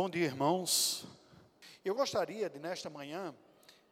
[0.00, 1.04] Bom dia, irmãos.
[1.84, 3.34] Eu gostaria de, nesta manhã,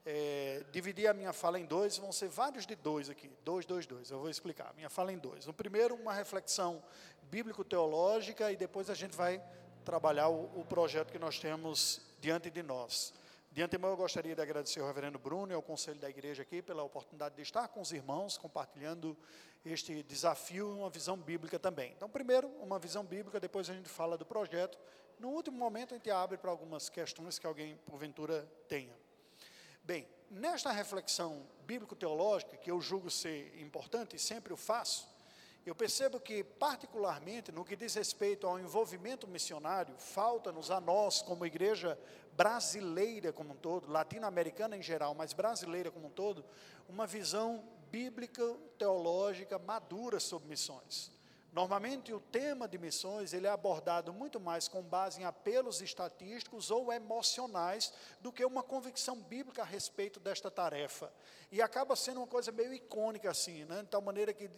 [0.06, 3.86] é, dividir a minha fala em dois, vão ser vários de dois aqui, dois, dois,
[3.86, 5.44] dois, eu vou explicar, minha fala em dois.
[5.44, 6.82] No primeiro, uma reflexão
[7.25, 9.39] bíblico-teológica, e depois a gente vai
[9.84, 13.12] trabalhar o, o projeto que nós temos diante de nós.
[13.52, 16.62] De antemão, eu gostaria de agradecer ao reverendo Bruno e ao conselho da igreja aqui
[16.62, 19.14] pela oportunidade de estar com os irmãos, compartilhando
[19.62, 21.93] este desafio e uma visão bíblica também.
[21.95, 24.79] Então, primeiro, uma visão bíblica, depois a gente fala do projeto.
[25.18, 28.95] No último momento, a gente abre para algumas questões que alguém, porventura, tenha.
[29.82, 35.09] Bem, nesta reflexão bíblico-teológica, que eu julgo ser importante e sempre o faço,
[35.67, 41.45] eu percebo que, particularmente, no que diz respeito ao envolvimento missionário, falta-nos a nós, como
[41.45, 41.98] igreja
[42.39, 46.45] brasileira como um todo, latino-americana em geral, mas brasileira como um todo,
[46.89, 51.11] uma visão bíblica, teológica, madura sobre missões.
[51.53, 56.71] Normalmente o tema de missões ele é abordado muito mais com base em apelos estatísticos
[56.71, 61.13] ou emocionais do que uma convicção bíblica a respeito desta tarefa.
[61.51, 63.83] E acaba sendo uma coisa meio icônica assim, né?
[63.83, 64.51] de tal maneira que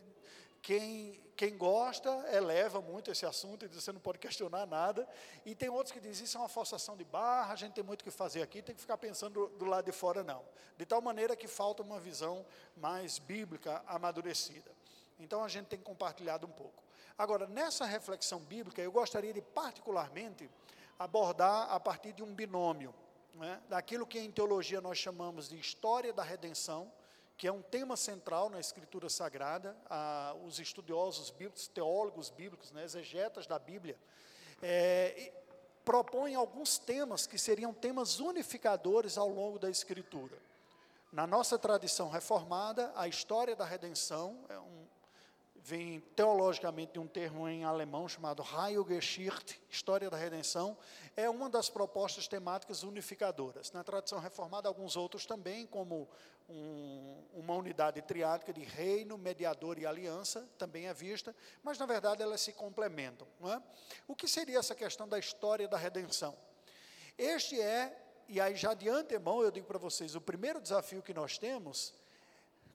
[0.62, 5.08] quem, quem gosta eleva muito esse assunto e diz, você não pode questionar nada.
[5.46, 8.02] E tem outros que dizem, isso é uma forçação de barra, a gente tem muito
[8.02, 10.44] o que fazer aqui, tem que ficar pensando do, do lado de fora, não.
[10.76, 12.44] De tal maneira que falta uma visão
[12.76, 14.70] mais bíblica, amadurecida.
[15.20, 16.82] Então a gente tem compartilhado um pouco.
[17.16, 20.50] Agora, nessa reflexão bíblica, eu gostaria de particularmente
[20.98, 22.94] abordar a partir de um binômio,
[23.34, 26.90] né, daquilo que em teologia nós chamamos de história da redenção
[27.40, 29.74] que é um tema central na Escritura Sagrada.
[29.88, 33.96] Ah, os estudiosos bíblicos, teólogos bíblicos, né, exegetas da Bíblia,
[34.60, 35.32] é,
[35.82, 40.36] propõem alguns temas que seriam temas unificadores ao longo da Escritura.
[41.10, 44.79] Na nossa tradição reformada, a história da redenção é um,
[45.70, 50.76] vem teologicamente de um termo em alemão chamado Heilgeschichte, História da Redenção,
[51.16, 53.70] é uma das propostas temáticas unificadoras.
[53.70, 56.08] Na tradição reformada, alguns outros também, como
[56.48, 62.20] um, uma unidade triádica de reino, mediador e aliança, também é vista, mas na verdade
[62.20, 63.28] elas se complementam.
[63.44, 63.62] É?
[64.08, 66.36] O que seria essa questão da história da redenção?
[67.16, 67.96] Este é,
[68.28, 71.94] e aí já de antemão eu digo para vocês, o primeiro desafio que nós temos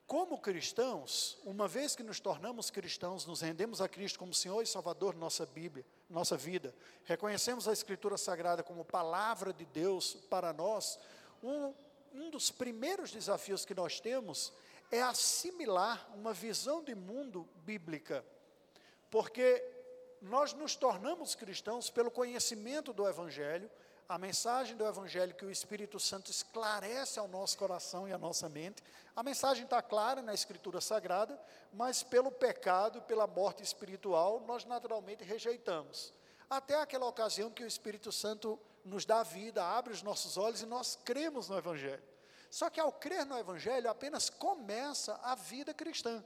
[0.06, 4.66] como cristãos, uma vez que nos tornamos cristãos, nos rendemos a Cristo como Senhor e
[4.66, 6.72] Salvador de nossa Bíblia, nossa vida,
[7.04, 10.98] reconhecemos a Escritura Sagrada como palavra de Deus para nós,
[11.42, 11.74] um,
[12.14, 14.52] um dos primeiros desafios que nós temos
[14.92, 18.24] é assimilar uma visão de mundo bíblica,
[19.10, 19.64] porque
[20.22, 23.68] nós nos tornamos cristãos pelo conhecimento do Evangelho,
[24.08, 28.48] a mensagem do Evangelho que o Espírito Santo esclarece ao nosso coração e à nossa
[28.48, 28.82] mente.
[29.16, 31.40] A mensagem está clara na Escritura Sagrada,
[31.72, 36.12] mas pelo pecado, pela morte espiritual, nós naturalmente rejeitamos.
[36.48, 40.66] Até aquela ocasião que o Espírito Santo nos dá vida, abre os nossos olhos e
[40.66, 42.02] nós cremos no Evangelho.
[42.48, 46.24] Só que ao crer no Evangelho apenas começa a vida cristã.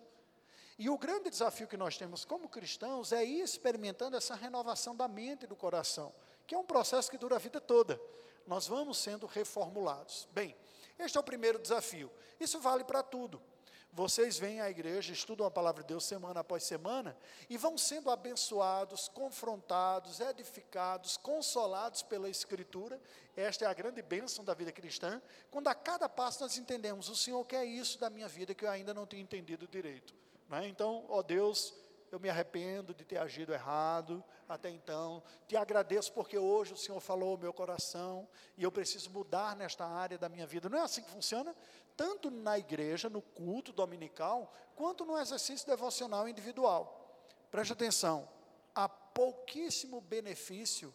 [0.78, 5.08] E o grande desafio que nós temos como cristãos é ir experimentando essa renovação da
[5.08, 6.12] mente e do coração
[6.50, 8.00] que é um processo que dura a vida toda.
[8.44, 10.26] Nós vamos sendo reformulados.
[10.32, 10.56] Bem,
[10.98, 12.10] este é o primeiro desafio.
[12.40, 13.40] Isso vale para tudo.
[13.92, 17.16] Vocês vêm à igreja, estudam a palavra de Deus semana após semana
[17.48, 23.00] e vão sendo abençoados, confrontados, edificados, consolados pela Escritura.
[23.36, 25.22] Esta é a grande bênção da vida cristã.
[25.52, 28.70] Quando a cada passo nós entendemos, o Senhor quer isso da minha vida que eu
[28.70, 30.12] ainda não tenho entendido direito.
[30.50, 30.66] É?
[30.66, 31.72] Então, ó Deus,
[32.10, 35.22] eu me arrependo de ter agido errado até então.
[35.46, 40.18] Te agradeço porque hoje o Senhor falou meu coração e eu preciso mudar nesta área
[40.18, 40.68] da minha vida.
[40.68, 41.54] Não é assim que funciona?
[41.96, 47.26] Tanto na igreja, no culto dominical, quanto no exercício devocional individual.
[47.50, 48.28] Preste atenção,
[48.74, 50.94] há pouquíssimo benefício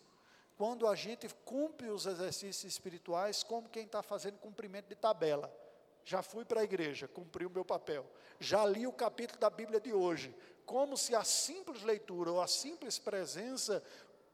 [0.58, 5.54] quando a gente cumpre os exercícios espirituais como quem está fazendo cumprimento de tabela.
[6.06, 8.06] Já fui para a igreja, cumpri o meu papel.
[8.40, 12.48] Já li o capítulo da Bíblia de hoje, como se a simples leitura ou a
[12.48, 13.84] simples presença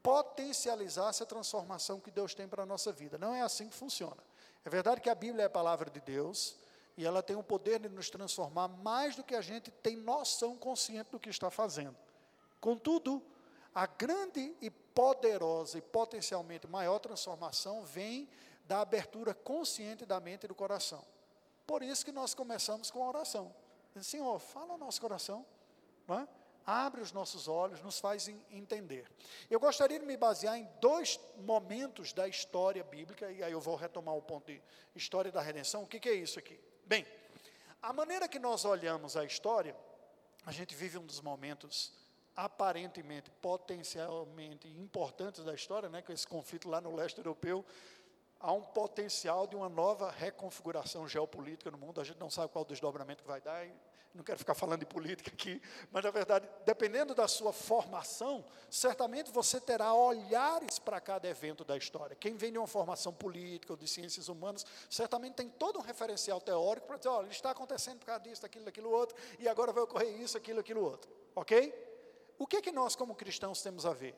[0.02, 3.16] potencializasse a transformação que Deus tem para a nossa vida.
[3.16, 4.22] Não é assim que funciona.
[4.64, 6.56] É verdade que a Bíblia é a palavra de Deus
[6.94, 10.58] e ela tem o poder de nos transformar mais do que a gente tem noção
[10.58, 11.96] consciente do que está fazendo.
[12.60, 13.22] Contudo,
[13.74, 18.28] a grande e poderosa e potencialmente maior transformação vem
[18.66, 21.02] da abertura consciente da mente e do coração.
[21.66, 23.54] Por isso que nós começamos com a oração.
[24.00, 25.44] Senhor, fala ao nosso coração
[26.08, 26.26] é?
[26.64, 29.10] abre os nossos olhos, nos faz entender.
[29.50, 33.74] Eu gostaria de me basear em dois momentos da história bíblica, e aí eu vou
[33.74, 34.62] retomar o ponto de
[34.94, 35.82] história da redenção.
[35.82, 36.58] O que, que é isso aqui?
[36.86, 37.06] Bem,
[37.80, 39.76] a maneira que nós olhamos a história,
[40.46, 41.92] a gente vive um dos momentos
[42.34, 47.64] aparentemente, potencialmente importantes da história, né, com esse conflito lá no leste europeu,
[48.42, 52.00] há um potencial de uma nova reconfiguração geopolítica no mundo.
[52.00, 53.64] A gente não sabe qual desdobramento que vai dar.
[54.12, 55.62] não quero ficar falando de política aqui,
[55.92, 61.76] mas na verdade, dependendo da sua formação, certamente você terá olhares para cada evento da
[61.76, 62.16] história.
[62.16, 66.40] Quem vem de uma formação política ou de ciências humanas, certamente tem todo um referencial
[66.40, 69.84] teórico para dizer, olha, está acontecendo por causa disso, daquilo, daquilo outro, e agora vai
[69.84, 71.10] ocorrer isso, aquilo, aquilo outro.
[71.34, 71.72] Ok?
[72.38, 74.16] O que é que nós, como cristãos, temos a ver?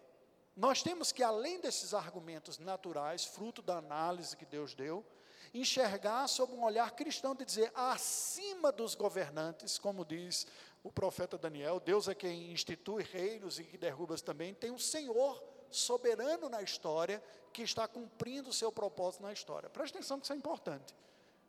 [0.56, 5.04] Nós temos que, além desses argumentos naturais, fruto da análise que Deus deu,
[5.52, 10.46] enxergar sob um olhar cristão de dizer, acima dos governantes, como diz
[10.82, 15.42] o profeta Daniel, Deus é quem institui reinos e que derruba também, tem um Senhor
[15.70, 17.22] soberano na história
[17.52, 19.68] que está cumprindo o seu propósito na história.
[19.70, 20.94] Preste atenção que isso é importante,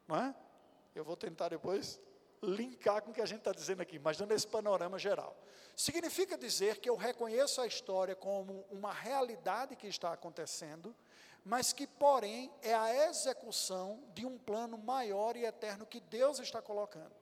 [0.08, 0.36] não é?
[0.96, 2.00] Eu vou tentar depois
[2.46, 5.36] linkar com o que a gente está dizendo aqui, mas dando esse panorama geral.
[5.76, 10.96] Significa dizer que eu reconheço a história como uma realidade que está acontecendo,
[11.44, 16.62] mas que, porém, é a execução de um plano maior e eterno que Deus está
[16.62, 17.14] colocando.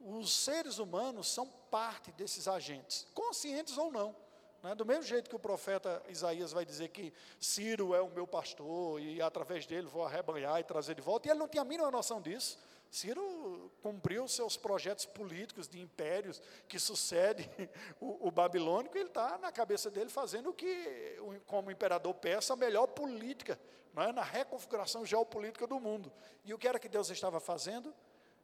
[0.00, 4.16] Os seres humanos são parte desses agentes, conscientes ou não.
[4.62, 4.74] Né?
[4.74, 9.00] Do mesmo jeito que o profeta Isaías vai dizer que Ciro é o meu pastor
[9.00, 11.90] e através dele vou arrebanhar e trazer de volta, e ele não tinha a mínima
[11.90, 12.58] noção disso.
[12.90, 17.48] Ciro cumpriu seus projetos políticos de impérios que sucede
[18.00, 21.16] o, o babilônico, ele está na cabeça dele fazendo o que,
[21.46, 23.58] como imperador persa, a melhor política,
[23.94, 24.12] não é?
[24.12, 26.12] na reconfiguração geopolítica do mundo.
[26.44, 27.94] E o que era que Deus estava fazendo?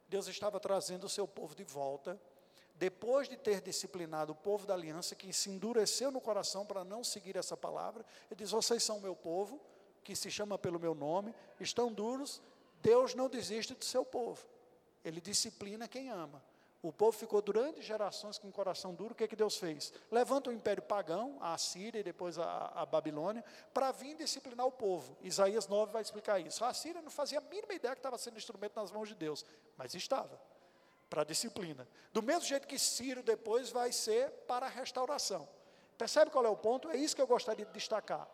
[0.09, 2.21] Deus estava trazendo o seu povo de volta,
[2.77, 7.03] depois de ter disciplinado o povo da aliança, que se endureceu no coração para não
[7.03, 9.61] seguir essa palavra, ele diz: Vocês são meu povo,
[10.05, 12.41] que se chama pelo meu nome, estão duros,
[12.87, 14.47] Deus não desiste do seu povo.
[15.05, 16.41] Ele disciplina quem ama.
[16.81, 19.13] O povo ficou durante gerações com o coração duro.
[19.13, 19.93] O que, é que Deus fez?
[20.09, 23.45] Levanta o império pagão, a Síria e depois a, a Babilônia,
[23.75, 25.17] para vir disciplinar o povo.
[25.21, 26.65] Isaías 9 vai explicar isso.
[26.65, 29.45] A Síria não fazia a mínima ideia que estava sendo instrumento nas mãos de Deus,
[29.77, 30.41] mas estava
[31.11, 31.89] para a disciplina.
[32.13, 35.49] Do mesmo jeito que Ciro depois vai ser para a restauração.
[35.99, 36.89] Percebe qual é o ponto?
[36.89, 38.29] É isso que eu gostaria de destacar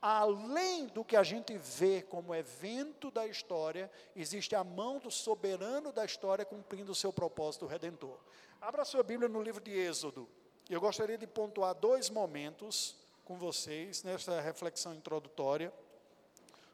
[0.00, 5.92] além do que a gente vê como evento da história, existe a mão do soberano
[5.92, 8.18] da história cumprindo o seu propósito redentor.
[8.60, 10.28] Abra sua Bíblia no livro de Êxodo.
[10.68, 15.72] Eu gostaria de pontuar dois momentos com vocês nessa reflexão introdutória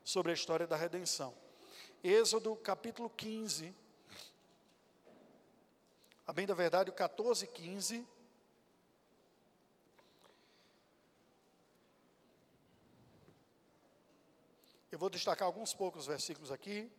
[0.05, 1.35] sobre a história da redenção.
[2.03, 3.75] Êxodo capítulo 15.
[6.27, 8.07] A bem da verdade, o 14 e 15
[14.97, 16.91] Eu vou destacar alguns poucos versículos aqui.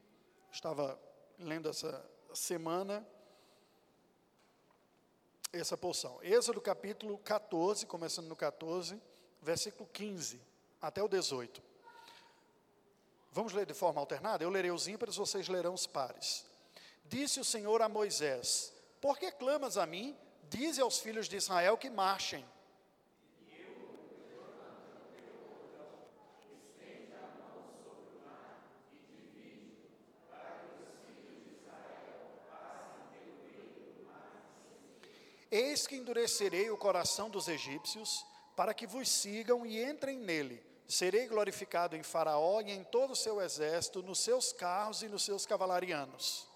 [0.52, 1.02] Estava
[1.40, 3.04] lendo essa semana
[5.52, 6.20] essa porção.
[6.22, 9.02] Êxodo capítulo 14, começando no 14,
[9.42, 10.40] versículo 15
[10.80, 11.60] até o 18.
[13.32, 14.44] Vamos ler de forma alternada?
[14.44, 16.46] Eu lerei os ímpares, vocês lerão os pares.
[17.04, 18.72] Disse o Senhor a Moisés:
[19.02, 20.16] Por que clamas a mim?
[20.44, 22.46] Dize aos filhos de Israel que marchem.
[35.78, 40.66] Eis que endurecerei o coração dos egípcios, para que vos sigam e entrem nele.
[40.88, 45.22] Serei glorificado em Faraó e em todo o seu exército, nos seus carros e nos
[45.22, 46.48] seus cavalarianos.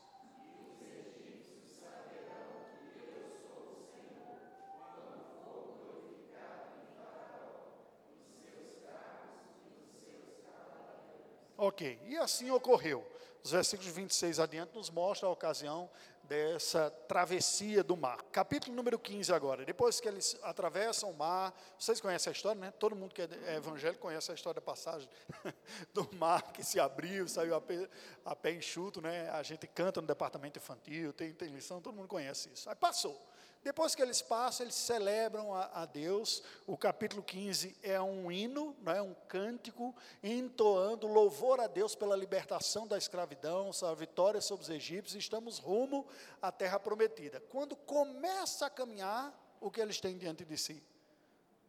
[11.63, 13.08] Ok, e assim ocorreu.
[13.44, 15.88] Os versículos 26 adiante nos mostram a ocasião
[16.24, 18.18] dessa travessia do mar.
[18.32, 19.63] Capítulo número 15 agora.
[19.63, 22.72] Depois que eles atravessam o mar, vocês conhecem a história, né?
[22.80, 25.08] Todo mundo que é evangélico conhece a história da passagem
[25.94, 27.88] do mar que se abriu, saiu a pé,
[28.25, 29.30] a pé enxuto, né?
[29.30, 32.68] A gente canta no departamento infantil, tem, tem lição, todo mundo conhece isso.
[32.72, 33.22] Aí passou.
[33.63, 36.41] Depois que eles passam, eles celebram a, a, Deus.
[36.65, 42.15] O capítulo 15 é um hino, não é um cântico, entoando louvor a Deus pela
[42.15, 45.24] libertação da escravidão, a vitória sobre os egípcios.
[45.24, 46.08] Estamos rumo
[46.41, 47.39] à terra prometida.
[47.50, 50.84] Quando começa a caminhar, o que eles têm diante de si?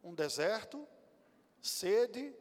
[0.02, 0.88] Um deserto,
[1.60, 2.34] sede,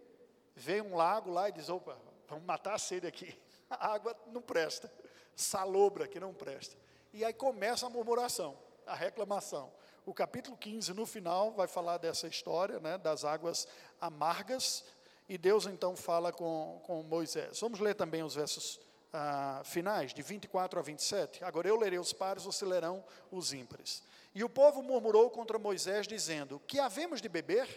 [0.56, 3.38] vem um lago lá e diz: opa, vamos matar a sede aqui.
[3.70, 4.92] A água não presta,
[5.34, 6.76] salobra que não presta.
[7.14, 8.58] E aí começa a murmuração
[8.92, 9.72] a reclamação.
[10.06, 13.68] O capítulo 15, no final, vai falar dessa história, né, das águas
[14.00, 14.84] amargas,
[15.30, 17.60] e Deus então fala com, com Moisés.
[17.62, 18.80] Vamos ler também os versos
[19.14, 21.44] ah, finais, de 24 a 27.
[21.44, 24.04] Agora eu lerei os pares, você lerão os ímpares.
[24.36, 27.68] E o povo murmurou contra Moisés, dizendo: Que havemos de beber?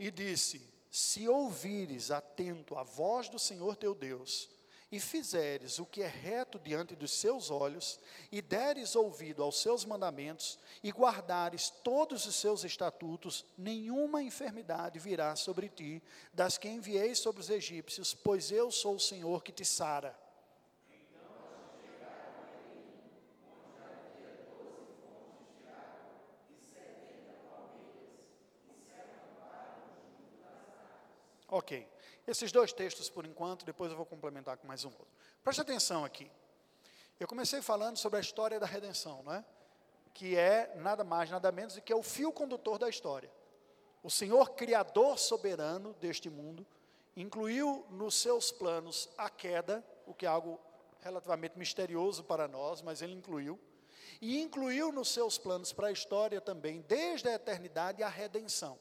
[0.00, 4.48] E disse: Se ouvires atento a voz do Senhor teu Deus,
[4.90, 8.00] e fizeres o que é reto diante dos seus olhos,
[8.32, 15.36] e deres ouvido aos seus mandamentos, e guardares todos os seus estatutos, nenhuma enfermidade virá
[15.36, 16.02] sobre ti,
[16.32, 20.18] das que enviei sobre os egípcios, pois eu sou o Senhor que te sara.
[31.60, 31.86] Ok.
[32.26, 35.06] Esses dois textos por enquanto, depois eu vou complementar com mais um outro.
[35.44, 36.30] Preste atenção aqui.
[37.18, 39.44] Eu comecei falando sobre a história da redenção, não é?
[40.14, 43.30] Que é nada mais, nada menos do que é o fio condutor da história.
[44.02, 46.66] O Senhor, Criador soberano deste mundo,
[47.14, 50.58] incluiu nos seus planos a queda, o que é algo
[51.02, 53.60] relativamente misterioso para nós, mas Ele incluiu.
[54.18, 58.78] E incluiu nos seus planos para a história também, desde a eternidade, a redenção.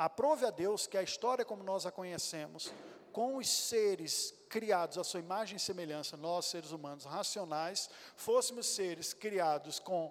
[0.00, 2.72] Aprove a Deus que a história como nós a conhecemos,
[3.12, 9.12] com os seres criados à sua imagem e semelhança, nós seres humanos racionais, fôssemos seres
[9.12, 10.10] criados com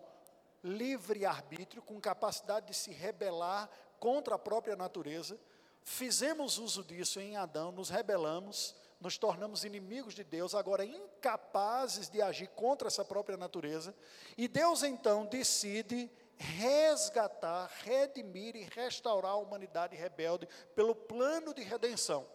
[0.64, 3.68] livre arbítrio, com capacidade de se rebelar
[4.00, 5.40] contra a própria natureza,
[5.84, 12.22] fizemos uso disso em Adão, nos rebelamos, nos tornamos inimigos de Deus, agora incapazes de
[12.22, 13.96] agir contra essa própria natureza,
[14.38, 22.26] e Deus então decide resgatar, redimir e restaurar a humanidade rebelde pelo plano de redenção.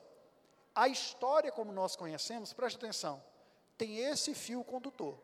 [0.74, 3.22] A história, como nós conhecemos, preste atenção,
[3.78, 5.18] tem esse fio condutor.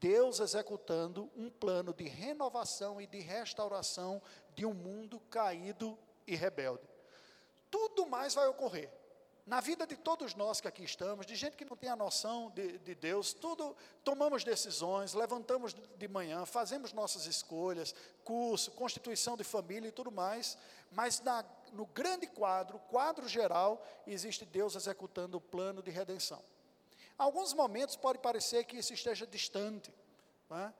[0.00, 4.20] Deus executando um plano de renovação e de restauração
[4.54, 6.88] de um mundo caído e rebelde.
[7.70, 8.99] Tudo mais vai ocorrer
[9.50, 12.52] na vida de todos nós que aqui estamos, de gente que não tem a noção
[12.54, 17.92] de, de, Deus, tudo tomamos decisões, levantamos de manhã, fazemos nossas escolhas,
[18.22, 20.56] curso, constituição de família e tudo mais,
[20.92, 26.40] mas na, no grande quadro, quadro geral, existe Deus executando o plano de redenção.
[27.18, 29.92] Alguns momentos pode parecer que isso esteja distante,
[30.52, 30.72] é?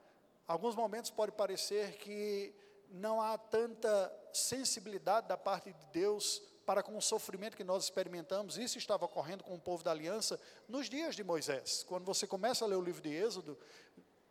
[0.46, 2.54] alguns momentos pode parecer que
[2.88, 8.56] não há tanta sensibilidade da parte de Deus para com o sofrimento que nós experimentamos.
[8.56, 11.82] Isso estava ocorrendo com o povo da aliança nos dias de Moisés.
[11.82, 13.58] Quando você começa a ler o livro de Êxodo,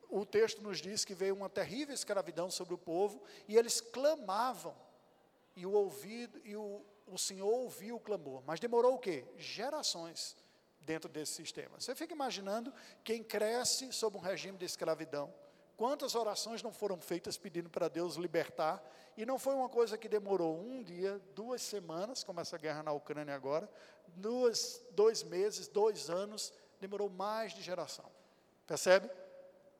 [0.09, 4.73] o texto nos diz que veio uma terrível escravidão sobre o povo e eles clamavam.
[5.53, 8.41] E o ouvido e o, o Senhor ouviu o clamor.
[8.47, 9.25] Mas demorou o quê?
[9.35, 10.37] Gerações
[10.79, 11.77] dentro desse sistema.
[11.77, 15.29] Você fica imaginando quem cresce sob um regime de escravidão
[15.79, 18.83] Quantas orações não foram feitas pedindo para Deus libertar?
[19.15, 22.91] E não foi uma coisa que demorou um dia, duas semanas, como essa guerra na
[22.91, 23.71] Ucrânia agora,
[24.09, 28.11] duas, dois meses, dois anos, demorou mais de geração.
[28.67, 29.09] Percebe?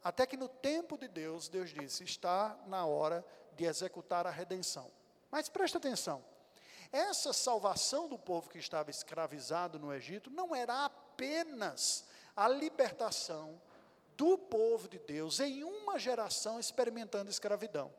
[0.02, 3.26] Até que no tempo de Deus, Deus disse: está na hora
[3.58, 4.90] de executar a redenção.
[5.30, 6.24] Mas presta atenção:
[6.94, 12.06] essa salvação do povo que estava escravizado no Egito não era apenas
[12.38, 13.62] a libertação
[14.20, 17.90] do povo de Deus em uma geração experimentando escravidão.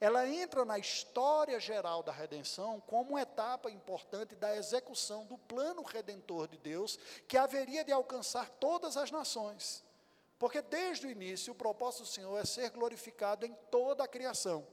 [0.00, 5.82] Ela entra na história geral da redenção como uma etapa importante da execução do plano
[5.82, 9.84] redentor de Deus, que haveria de alcançar todas as nações.
[10.36, 14.66] Porque desde o início o propósito do Senhor é ser glorificado em toda a criação.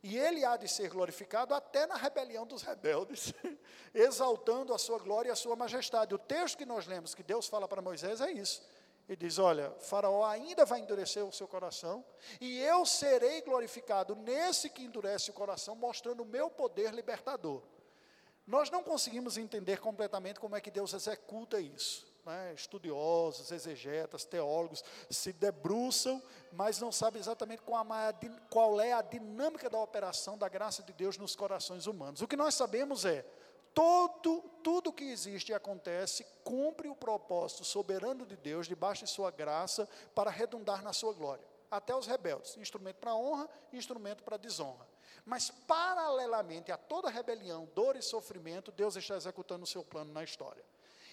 [0.00, 3.34] E ele há de ser glorificado até na rebelião dos rebeldes,
[3.92, 6.14] exaltando a sua glória e a sua majestade.
[6.14, 8.62] O texto que nós lemos que Deus fala para Moisés é isso
[9.10, 12.04] e diz: Olha, Faraó ainda vai endurecer o seu coração,
[12.40, 17.60] e eu serei glorificado nesse que endurece o coração, mostrando o meu poder libertador.
[18.46, 22.08] Nós não conseguimos entender completamente como é que Deus executa isso.
[22.24, 22.54] Né?
[22.54, 27.62] Estudiosos, exegetas, teólogos se debruçam, mas não sabem exatamente
[28.48, 32.22] qual é a dinâmica da operação da graça de Deus nos corações humanos.
[32.22, 33.24] O que nós sabemos é
[33.74, 39.30] todo, tudo que existe e acontece cumpre o propósito soberano de Deus, debaixo de sua
[39.30, 41.44] graça, para redundar na sua glória.
[41.70, 44.86] Até os rebeldes, instrumento para honra instrumento para desonra.
[45.24, 50.24] Mas, paralelamente a toda rebelião, dor e sofrimento, Deus está executando o seu plano na
[50.24, 50.64] história.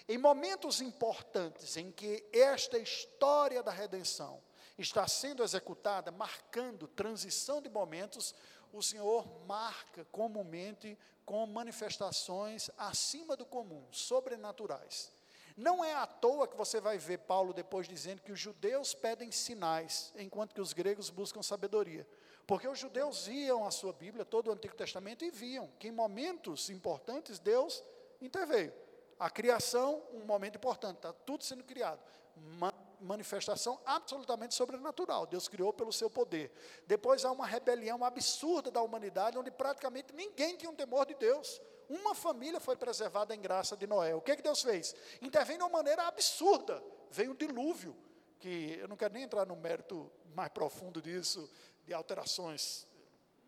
[0.08, 4.42] Em momentos importantes em que esta história da redenção
[4.78, 8.34] está sendo executada, marcando transição de momentos,
[8.72, 15.12] o Senhor marca comumente com manifestações acima do comum, sobrenaturais.
[15.56, 19.32] Não é à toa que você vai ver Paulo depois dizendo que os judeus pedem
[19.32, 22.06] sinais, enquanto que os gregos buscam sabedoria.
[22.46, 25.92] Porque os judeus iam a sua Bíblia, todo o Antigo Testamento, e viam que em
[25.92, 27.82] momentos importantes Deus
[28.22, 28.72] interveio.
[29.18, 32.00] A criação, um momento importante, está tudo sendo criado.
[32.36, 35.26] Uma manifestação absolutamente sobrenatural.
[35.26, 36.50] Deus criou pelo seu poder.
[36.86, 41.60] Depois há uma rebelião absurda da humanidade, onde praticamente ninguém tinha um temor de Deus.
[41.88, 44.14] Uma família foi preservada em graça de Noé.
[44.14, 44.94] O que, que Deus fez?
[45.22, 46.82] Intervém de uma maneira absurda.
[47.10, 47.96] Veio um dilúvio,
[48.38, 51.50] que eu não quero nem entrar no mérito mais profundo disso,
[51.86, 52.86] de alterações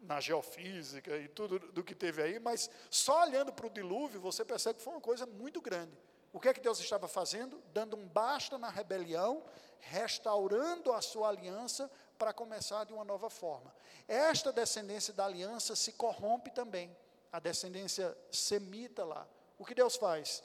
[0.00, 4.45] na geofísica e tudo do que teve aí, mas só olhando para o dilúvio você
[4.45, 5.92] percebe que foi uma coisa muito grande.
[6.32, 7.60] O que é que Deus estava fazendo?
[7.72, 9.42] Dando um basta na rebelião,
[9.80, 13.75] restaurando a sua aliança para começar de uma nova forma.
[14.06, 16.94] Esta descendência da aliança se corrompe também,
[17.32, 19.26] a descendência semita lá.
[19.58, 20.42] O que Deus faz?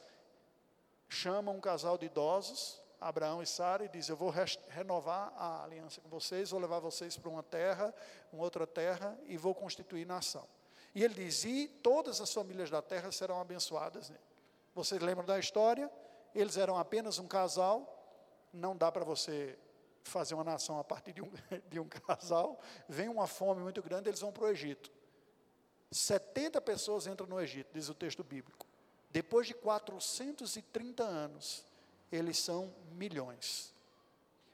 [1.07, 4.33] Chama um casal de idosos, Abraão e Sara e diz: Eu vou
[4.69, 7.93] renovar a aliança com vocês, vou levar vocês para uma terra,
[8.31, 10.47] uma outra terra e vou constituir nação.
[10.93, 14.11] E ele diz: E todas as famílias da terra serão abençoadas.
[14.75, 15.89] Vocês lembram da história?
[16.33, 17.89] Eles eram apenas um casal,
[18.51, 19.57] não dá para você
[20.03, 21.31] fazer uma nação a partir de um,
[21.69, 22.59] de um casal.
[22.89, 24.91] Vem uma fome muito grande, eles vão para o Egito.
[25.89, 28.67] 70 pessoas entram no Egito, diz o texto bíblico.
[29.09, 31.65] Depois de 430 anos,
[32.11, 33.73] eles são milhões.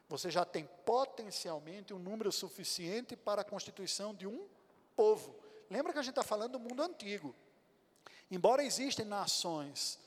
[0.07, 4.47] Você já tem potencialmente um número suficiente para a constituição de um
[4.95, 5.35] povo.
[5.67, 7.33] Lembra que a gente está falando do mundo antigo.
[8.29, 9.99] Embora existem nações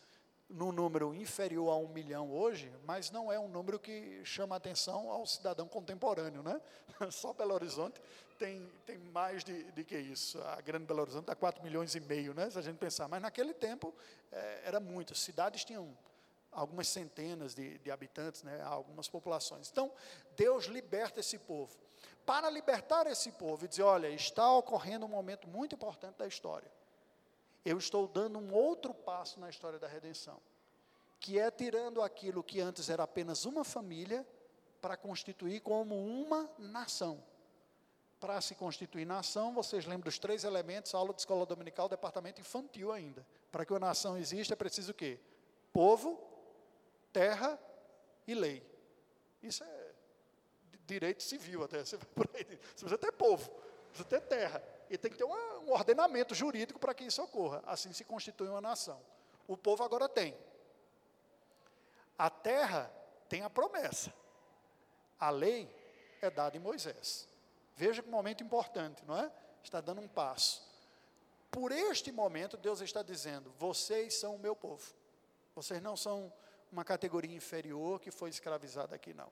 [0.49, 5.11] num número inferior a um milhão hoje, mas não é um número que chama atenção
[5.11, 6.61] ao cidadão contemporâneo, né?
[7.11, 8.01] Só Belo Horizonte
[8.39, 10.41] tem, tem mais de, de que isso.
[10.43, 12.51] A Grande Belo Horizonte está 4 milhões e meio, né?
[12.51, 13.09] Se a gente pensar.
[13.09, 13.95] Mas naquele tempo
[14.31, 15.15] é, era muito.
[15.15, 15.97] Cidades tinham
[16.55, 19.69] algumas centenas de, de habitantes, né, algumas populações.
[19.71, 19.93] Então,
[20.37, 21.77] Deus liberta esse povo.
[22.25, 26.71] Para libertar esse povo e dizer: olha, está ocorrendo um momento muito importante da história.
[27.65, 30.41] Eu estou dando um outro passo na história da redenção,
[31.19, 34.27] que é tirando aquilo que antes era apenas uma família
[34.83, 37.25] para constituir como uma nação.
[38.21, 42.93] Para se constituir nação, vocês lembram dos três elementos, aula de escola dominical, departamento infantil
[42.93, 43.27] ainda.
[43.51, 45.19] Para que uma nação exista, é preciso o quê?
[45.73, 46.23] Povo,
[47.13, 47.59] terra
[48.27, 48.63] e lei.
[49.43, 49.93] Isso é
[50.87, 51.85] direito civil até.
[51.85, 53.51] Você, você precisa ter povo,
[53.89, 54.63] precisa ter terra.
[54.91, 57.63] E tem que ter uma, um ordenamento jurídico para que isso ocorra.
[57.67, 59.01] Assim se constitui uma nação.
[59.47, 60.37] O povo agora tem.
[62.19, 62.93] A terra
[63.29, 64.13] tem a promessa.
[65.19, 65.69] A lei
[66.21, 67.29] é dada em Moisés.
[67.77, 69.31] Veja que momento importante, não é?
[69.63, 70.63] Está dando um passo.
[71.51, 74.95] Por este momento, Deus está dizendo: vocês são o meu povo.
[75.55, 76.33] Vocês não são
[76.71, 79.31] uma categoria inferior que foi escravizada aqui, não.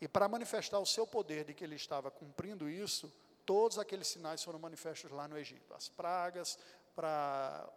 [0.00, 3.12] E para manifestar o seu poder de que ele estava cumprindo isso,
[3.46, 5.72] todos aqueles sinais foram manifestos lá no Egito.
[5.72, 6.58] As pragas,
[6.94, 7.70] para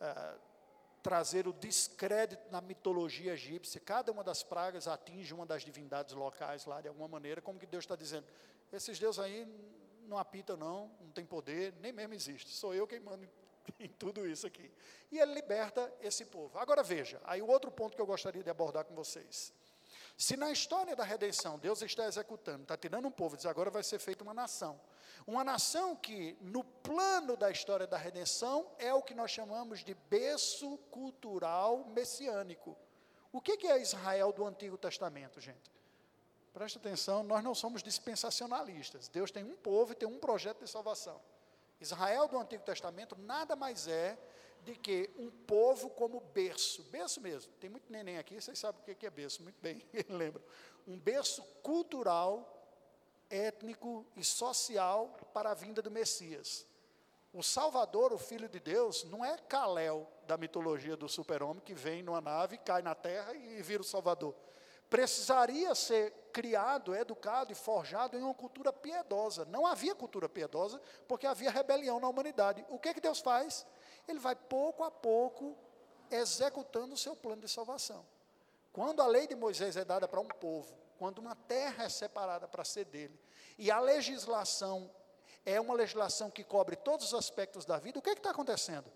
[0.00, 0.34] é,
[1.02, 6.66] trazer o descrédito na mitologia egípcia, cada uma das pragas atinge uma das divindades locais
[6.66, 8.26] lá de alguma maneira, como que Deus está dizendo,
[8.72, 9.46] esses deuses aí
[10.08, 13.28] não apitam não, não tem poder, nem mesmo existe, sou eu quem mando
[13.78, 14.70] em tudo isso aqui.
[15.12, 16.58] E ele liberta esse povo.
[16.58, 19.52] Agora veja, aí o outro ponto que eu gostaria de abordar com vocês.
[20.16, 23.82] Se na história da redenção Deus está executando, está tirando um povo, diz agora vai
[23.82, 24.80] ser feita uma nação.
[25.26, 29.94] Uma nação que, no plano da história da redenção, é o que nós chamamos de
[29.94, 32.76] berço cultural messiânico.
[33.32, 35.72] O que é Israel do Antigo Testamento, gente?
[36.52, 39.08] Presta atenção, nós não somos dispensacionalistas.
[39.08, 41.20] Deus tem um povo e tem um projeto de salvação.
[41.80, 44.16] Israel do Antigo Testamento nada mais é
[44.64, 48.96] de que um povo como berço, berço mesmo, tem muito neném aqui, vocês sabem o
[48.96, 50.42] que é berço, muito bem, lembram.
[50.86, 52.50] Um berço cultural,
[53.30, 56.66] étnico e social para a vinda do Messias.
[57.32, 62.02] O Salvador, o Filho de Deus, não é Kalel da mitologia do super-homem que vem
[62.02, 64.34] numa nave, cai na terra e vira o Salvador
[64.90, 69.44] precisaria ser criado, educado e forjado em uma cultura piedosa.
[69.44, 72.64] Não havia cultura piedosa, porque havia rebelião na humanidade.
[72.68, 73.66] O que, é que Deus faz?
[74.08, 75.56] Ele vai pouco a pouco
[76.10, 78.04] executando o seu plano de salvação.
[78.72, 82.48] Quando a lei de Moisés é dada para um povo, quando uma terra é separada
[82.48, 83.18] para ser dele,
[83.56, 84.90] e a legislação
[85.46, 88.90] é uma legislação que cobre todos os aspectos da vida, o que, é está acontecendo?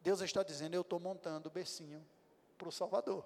[0.00, 2.06] Deus está dizendo: Eu estou montando o becinho
[2.58, 3.24] para o Salvador.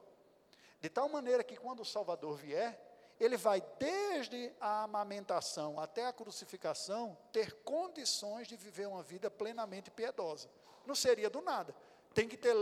[0.81, 2.79] De tal maneira que quando o Salvador vier,
[3.21, 9.90] ele vai desde a amamentação até a crucificação ter condições de viver uma vida plenamente
[9.90, 10.49] piedosa.
[10.87, 11.75] Não seria do nada.
[12.14, 12.55] Tem que ter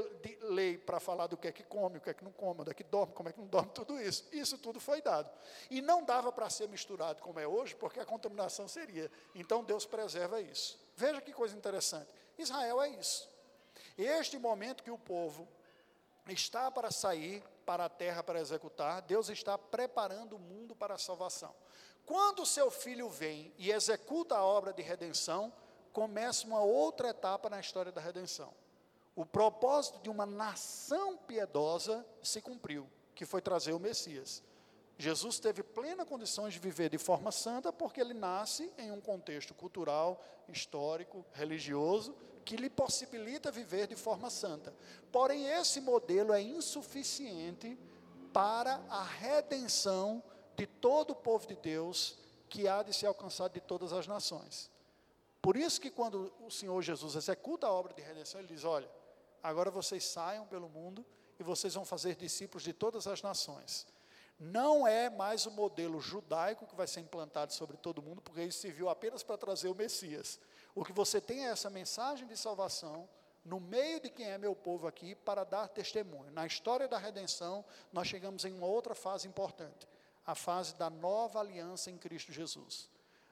[0.43, 2.71] lei para falar do que é que come, o que é que não come, onde
[2.71, 4.29] é que dorme, como é que não dorme, tudo isso.
[4.33, 5.31] Isso tudo foi dado.
[5.71, 9.11] E não dava para ser misturado como é hoje, porque a contaminação seria.
[9.35, 10.79] Então Deus preserva isso.
[10.97, 12.11] Veja que coisa interessante.
[12.37, 13.31] Israel é isso.
[13.97, 15.49] Este momento que o povo
[16.27, 20.99] está para sair para a terra para executar, Deus está preparando o mundo para a
[20.99, 21.55] salvação.
[22.07, 25.53] Quando o seu filho vem e executa a obra de redenção,
[25.93, 28.55] começa uma outra etapa na história da redenção.
[29.15, 34.43] O propósito de uma nação piedosa se cumpriu, que foi trazer o Messias.
[34.97, 39.53] Jesus teve plena condições de viver de forma santa, porque ele nasce em um contexto
[39.53, 42.17] cultural, histórico, religioso,
[42.49, 44.75] que lhe possibilita viver de forma santa.
[45.13, 47.79] Porém, esse modelo é insuficiente
[48.33, 50.23] para a redenção
[50.57, 52.17] de todo o povo de Deus
[52.49, 54.71] que há de ser alcançado de todas as nações.
[55.43, 58.91] Por isso que quando o Senhor Jesus executa a obra de redenção, ele diz: "Olha,
[59.43, 61.05] agora vocês saiam pelo mundo
[61.39, 63.87] e vocês vão fazer discípulos de todas as nações."
[64.41, 68.61] Não é mais o modelo judaico que vai ser implantado sobre todo mundo, porque isso
[68.61, 70.41] serviu apenas para trazer o Messias.
[70.75, 73.09] O que você tem é essa mensagem de salvação
[73.45, 76.31] no meio de quem é meu povo aqui para dar testemunho.
[76.33, 79.89] Na história da redenção, nós chegamos em uma outra fase importante,
[80.27, 82.91] a fase da nova aliança em Cristo Jesus.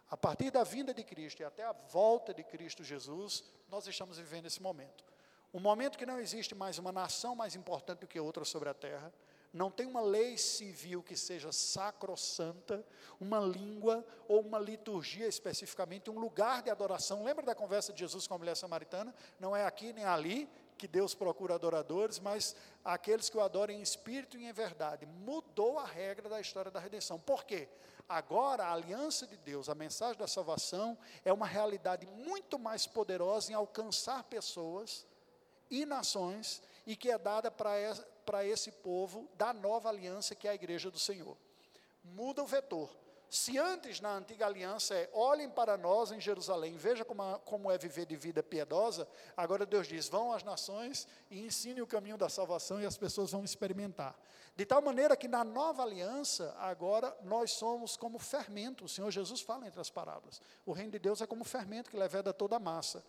[0.08, 4.18] A partir da vinda de Cristo e até a volta de Cristo Jesus, nós estamos
[4.18, 5.04] vivendo esse momento.
[5.52, 8.74] Um momento que não existe mais uma nação mais importante do que outra sobre a
[8.74, 9.12] terra
[9.56, 12.84] não tem uma lei civil que seja sacrossanta,
[13.18, 17.24] uma língua ou uma liturgia especificamente, um lugar de adoração.
[17.24, 19.14] Lembra da conversa de Jesus com a mulher samaritana?
[19.40, 23.82] Não é aqui nem ali que Deus procura adoradores, mas aqueles que o adorem em
[23.82, 25.06] espírito e em verdade.
[25.06, 27.18] Mudou a regra da história da redenção.
[27.18, 27.66] Por quê?
[28.06, 33.50] Agora a aliança de Deus, a mensagem da salvação, é uma realidade muito mais poderosa
[33.52, 35.06] em alcançar pessoas
[35.70, 37.78] e nações e que é dada para
[38.44, 41.36] esse povo da nova aliança que é a igreja do Senhor.
[42.04, 42.90] Muda o vetor.
[43.28, 47.70] Se antes na antiga aliança é olhem para nós em Jerusalém, veja como, a, como
[47.70, 52.16] é viver de vida piedosa, agora Deus diz: vão às nações e ensinem o caminho
[52.16, 54.16] da salvação e as pessoas vão experimentar.
[54.54, 59.40] De tal maneira que na nova aliança, agora nós somos como fermento, o Senhor Jesus
[59.40, 60.40] fala entre as parábolas.
[60.64, 63.04] O reino de Deus é como fermento que leveda toda a massa.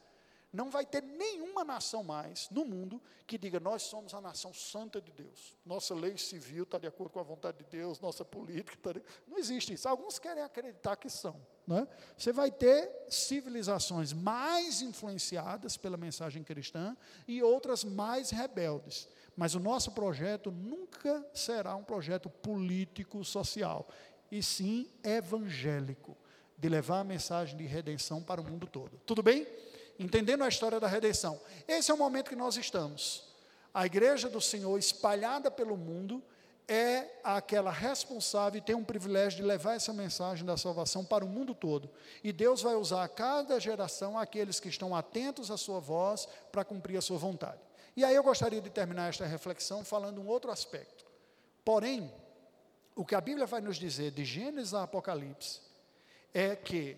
[0.51, 5.01] Não vai ter nenhuma nação mais no mundo que diga: nós somos a nação santa
[5.01, 5.55] de Deus.
[5.65, 8.93] Nossa lei civil está de acordo com a vontade de Deus, nossa política está.
[8.93, 9.03] De...
[9.27, 9.87] Não existe isso.
[9.89, 11.35] Alguns querem acreditar que são.
[11.67, 11.85] Né?
[12.17, 16.95] Você vai ter civilizações mais influenciadas pela mensagem cristã
[17.27, 19.09] e outras mais rebeldes.
[19.35, 23.87] Mas o nosso projeto nunca será um projeto político, social,
[24.31, 26.17] e sim evangélico,
[26.57, 28.97] de levar a mensagem de redenção para o mundo todo.
[29.05, 29.45] Tudo bem?
[29.99, 31.39] Entendendo a história da redenção.
[31.67, 33.23] Esse é o momento que nós estamos.
[33.73, 36.23] A igreja do Senhor, espalhada pelo mundo,
[36.67, 41.27] é aquela responsável e tem um privilégio de levar essa mensagem da salvação para o
[41.27, 41.89] mundo todo.
[42.23, 46.65] E Deus vai usar a cada geração aqueles que estão atentos à sua voz para
[46.65, 47.61] cumprir a sua vontade.
[47.95, 51.05] E aí eu gostaria de terminar esta reflexão falando um outro aspecto.
[51.63, 52.11] Porém,
[52.95, 55.61] o que a Bíblia vai nos dizer de Gênesis a Apocalipse
[56.33, 56.97] é que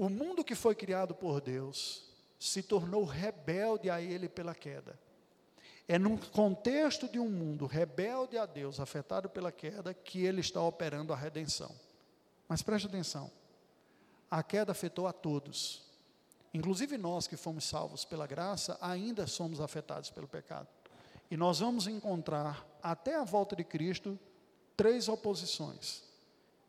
[0.00, 2.04] o mundo que foi criado por Deus
[2.38, 4.98] se tornou rebelde a Ele pela queda.
[5.86, 10.62] É num contexto de um mundo rebelde a Deus, afetado pela queda, que Ele está
[10.62, 11.70] operando a redenção.
[12.48, 13.30] Mas preste atenção:
[14.30, 15.82] a queda afetou a todos,
[16.54, 20.68] inclusive nós que fomos salvos pela graça, ainda somos afetados pelo pecado.
[21.30, 24.18] E nós vamos encontrar, até a volta de Cristo,
[24.78, 26.09] três oposições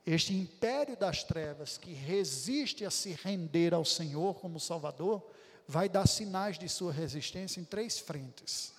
[0.06, 5.24] este império das trevas que resiste a se render ao Senhor como Salvador,
[5.68, 8.74] vai dar sinais de sua resistência em três frentes.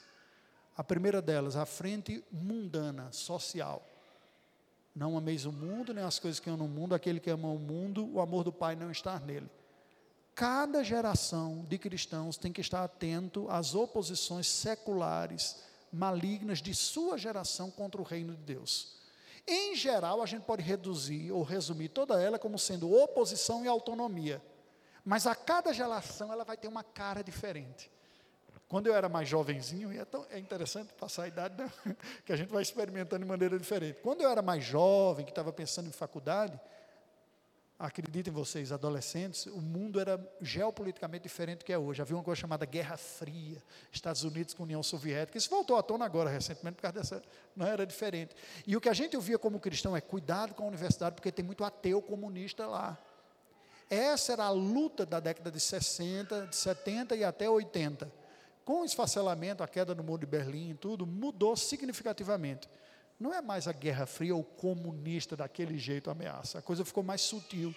[0.76, 3.86] A primeira delas, a frente mundana, social.
[4.94, 7.58] Não ameis o mundo, nem as coisas que amam no mundo, aquele que ama o
[7.58, 9.48] mundo, o amor do Pai não está nele.
[10.34, 15.58] Cada geração de cristãos tem que estar atento às oposições seculares,
[15.92, 19.01] malignas de sua geração contra o reino de Deus.
[19.46, 24.42] Em geral, a gente pode reduzir ou resumir toda ela como sendo oposição e autonomia.
[25.04, 27.90] Mas a cada geração ela vai ter uma cara diferente.
[28.68, 31.70] Quando eu era mais jovenzinho, e é, tão, é interessante passar a idade, né?
[32.24, 34.00] que a gente vai experimentando de maneira diferente.
[34.00, 36.58] Quando eu era mais jovem, que estava pensando em faculdade,
[37.82, 42.00] acreditem vocês, adolescentes, o mundo era geopoliticamente diferente do que é hoje.
[42.00, 45.36] Havia uma coisa chamada Guerra Fria, Estados Unidos com União Soviética.
[45.36, 47.22] Isso voltou à tona agora, recentemente, por causa dessa.
[47.56, 48.36] Não era diferente.
[48.64, 51.44] E o que a gente ouvia como cristão é cuidado com a universidade, porque tem
[51.44, 52.96] muito ateu comunista lá.
[53.90, 58.10] Essa era a luta da década de 60, de 70 e até 80.
[58.64, 62.68] Com o esfacelamento, a queda do muro de Berlim, tudo mudou significativamente.
[63.22, 66.58] Não é mais a Guerra Fria ou comunista daquele jeito ameaça.
[66.58, 67.72] A coisa ficou mais sutil.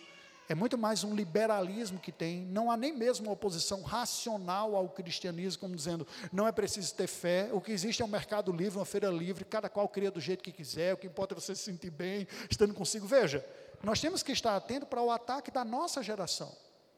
[0.49, 2.41] É muito mais um liberalismo que tem.
[2.47, 7.05] Não há nem mesmo uma oposição racional ao cristianismo, como dizendo, não é preciso ter
[7.05, 7.51] fé.
[7.53, 10.43] O que existe é um mercado livre, uma feira livre, cada qual cria do jeito
[10.43, 10.95] que quiser.
[10.95, 13.05] O que importa é você se sentir bem, estando consigo.
[13.05, 13.45] Veja,
[13.83, 16.51] nós temos que estar atento para o ataque da nossa geração.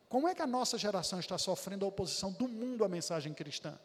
[0.08, 3.78] Como é que a nossa geração está sofrendo a oposição do mundo à mensagem cristã?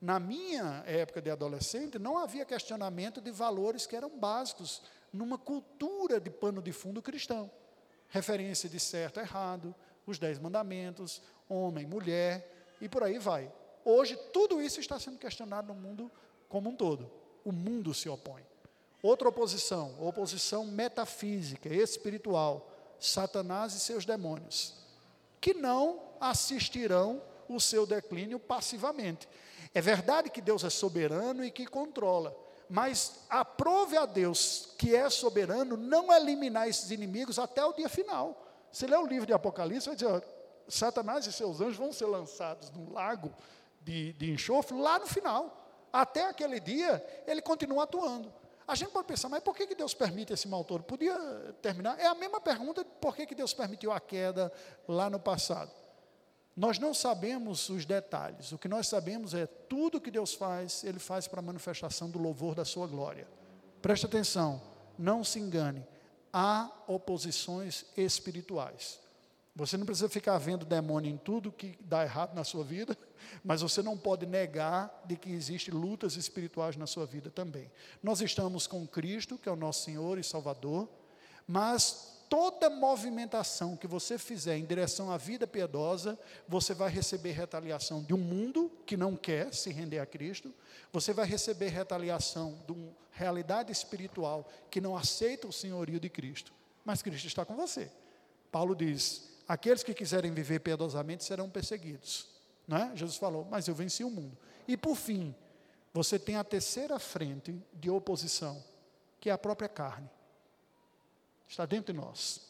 [0.00, 4.82] Na minha época de adolescente, não havia questionamento de valores que eram básicos
[5.12, 7.50] numa cultura de pano de fundo cristão.
[8.08, 9.74] Referência de certo errado,
[10.06, 13.52] os dez mandamentos, homem, mulher, e por aí vai.
[13.84, 16.10] Hoje, tudo isso está sendo questionado no mundo
[16.48, 17.10] como um todo.
[17.44, 18.46] O mundo se opõe.
[19.02, 24.74] Outra oposição, oposição metafísica, espiritual, Satanás e seus demônios,
[25.40, 29.28] que não assistirão o seu declínio passivamente.
[29.74, 32.36] É verdade que Deus é soberano e que controla,
[32.68, 38.44] mas aprove a Deus que é soberano não eliminar esses inimigos até o dia final.
[38.72, 40.20] Você lê o livro de Apocalipse, vai dizer: ó,
[40.68, 43.32] Satanás e seus anjos vão ser lançados no lago
[43.80, 45.54] de, de enxofre lá no final.
[45.92, 48.32] Até aquele dia, ele continua atuando.
[48.66, 50.84] A gente pode pensar, mas por que, que Deus permite esse mal todo?
[50.84, 51.16] Podia
[51.62, 51.98] terminar?
[51.98, 54.52] É a mesma pergunta de por que, que Deus permitiu a queda
[54.86, 55.70] lá no passado.
[56.58, 60.98] Nós não sabemos os detalhes, o que nós sabemos é tudo que Deus faz, Ele
[60.98, 63.28] faz para a manifestação do louvor da Sua glória.
[63.80, 64.60] Preste atenção,
[64.98, 65.86] não se engane,
[66.32, 68.98] há oposições espirituais.
[69.54, 72.98] Você não precisa ficar vendo demônio em tudo que dá errado na sua vida,
[73.44, 77.70] mas você não pode negar de que existem lutas espirituais na sua vida também.
[78.02, 80.88] Nós estamos com Cristo, que é o nosso Senhor e Salvador,
[81.46, 88.02] mas toda movimentação que você fizer em direção à vida piedosa, você vai receber retaliação
[88.02, 90.54] de um mundo que não quer se render a Cristo,
[90.92, 96.52] você vai receber retaliação de uma realidade espiritual que não aceita o senhorio de Cristo.
[96.84, 97.90] Mas Cristo está com você.
[98.52, 102.28] Paulo diz: aqueles que quiserem viver piedosamente serão perseguidos.
[102.66, 102.92] Não é?
[102.94, 104.36] Jesus falou, mas eu venci o mundo.
[104.66, 105.34] E por fim,
[105.92, 108.62] você tem a terceira frente de oposição,
[109.18, 110.10] que é a própria carne
[111.48, 112.40] está dentro de nós.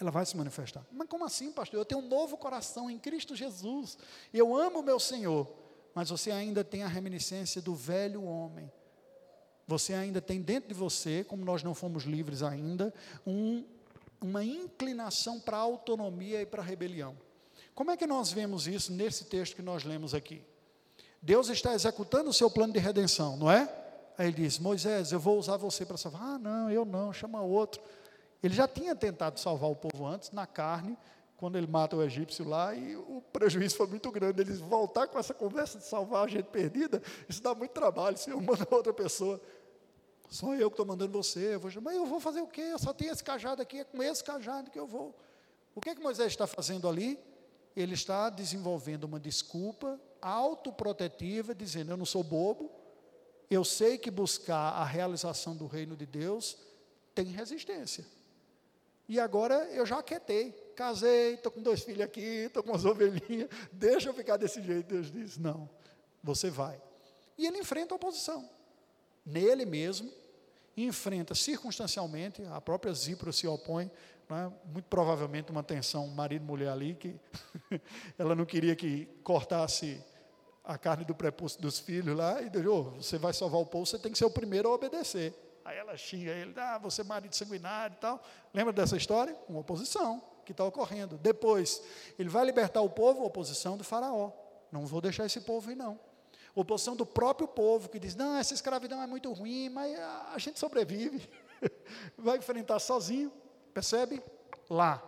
[0.00, 0.84] Ela vai se manifestar.
[0.92, 1.78] Mas como assim, pastor?
[1.78, 3.96] Eu tenho um novo coração em Cristo Jesus.
[4.32, 5.48] Eu amo o meu Senhor.
[5.94, 8.70] Mas você ainda tem a reminiscência do velho homem.
[9.66, 12.92] Você ainda tem dentro de você, como nós não fomos livres ainda,
[13.26, 13.64] um,
[14.20, 17.16] uma inclinação para a autonomia e para a rebelião.
[17.74, 20.42] Como é que nós vemos isso nesse texto que nós lemos aqui?
[21.22, 23.62] Deus está executando o seu plano de redenção, não é?
[24.18, 26.22] Aí ele diz: Moisés, eu vou usar você para salvar.
[26.22, 27.80] Ah, não, eu não, chama outro.
[28.44, 30.98] Ele já tinha tentado salvar o povo antes, na carne,
[31.34, 34.42] quando ele mata o egípcio lá, e o prejuízo foi muito grande.
[34.42, 38.18] Eles voltar com essa conversa de salvar a gente perdida, isso dá muito trabalho.
[38.18, 39.40] Se eu mando outra pessoa,
[40.28, 42.60] só eu que estou mandando você, eu vou, mas eu vou fazer o quê?
[42.60, 45.14] Eu só tenho esse cajado aqui, é com esse cajado que eu vou.
[45.74, 47.18] O que, é que Moisés está fazendo ali?
[47.74, 52.70] Ele está desenvolvendo uma desculpa autoprotetiva, dizendo: Eu não sou bobo,
[53.50, 56.58] eu sei que buscar a realização do reino de Deus
[57.14, 58.04] tem resistência.
[59.08, 63.48] E agora eu já aquietei, casei, estou com dois filhos aqui, estou com umas ovelhinhas,
[63.72, 64.86] deixa eu ficar desse jeito.
[64.86, 65.68] Deus diz: não,
[66.22, 66.80] você vai.
[67.36, 68.48] E ele enfrenta a oposição.
[69.26, 70.10] Nele mesmo,
[70.76, 73.90] enfrenta circunstancialmente, a própria Zípora se opõe,
[74.30, 74.50] é?
[74.72, 77.14] muito provavelmente uma tensão marido-mulher ali, que
[78.18, 80.02] ela não queria que cortasse
[80.64, 83.84] a carne do prepúcio dos filhos lá, e Deus, oh, você vai salvar o povo,
[83.84, 85.34] você tem que ser o primeiro a obedecer.
[85.64, 88.22] Aí ela xinga ele, ah, você é marido sanguinário e tal.
[88.52, 89.34] Lembra dessa história?
[89.48, 91.16] Uma oposição que está ocorrendo.
[91.16, 91.82] Depois,
[92.18, 94.30] ele vai libertar o povo, oposição do faraó.
[94.70, 95.98] Não vou deixar esse povo ir, não.
[96.54, 100.58] Oposição do próprio povo, que diz, não, essa escravidão é muito ruim, mas a gente
[100.58, 101.28] sobrevive.
[102.18, 103.32] vai enfrentar sozinho,
[103.72, 104.22] percebe?
[104.68, 105.02] Lá.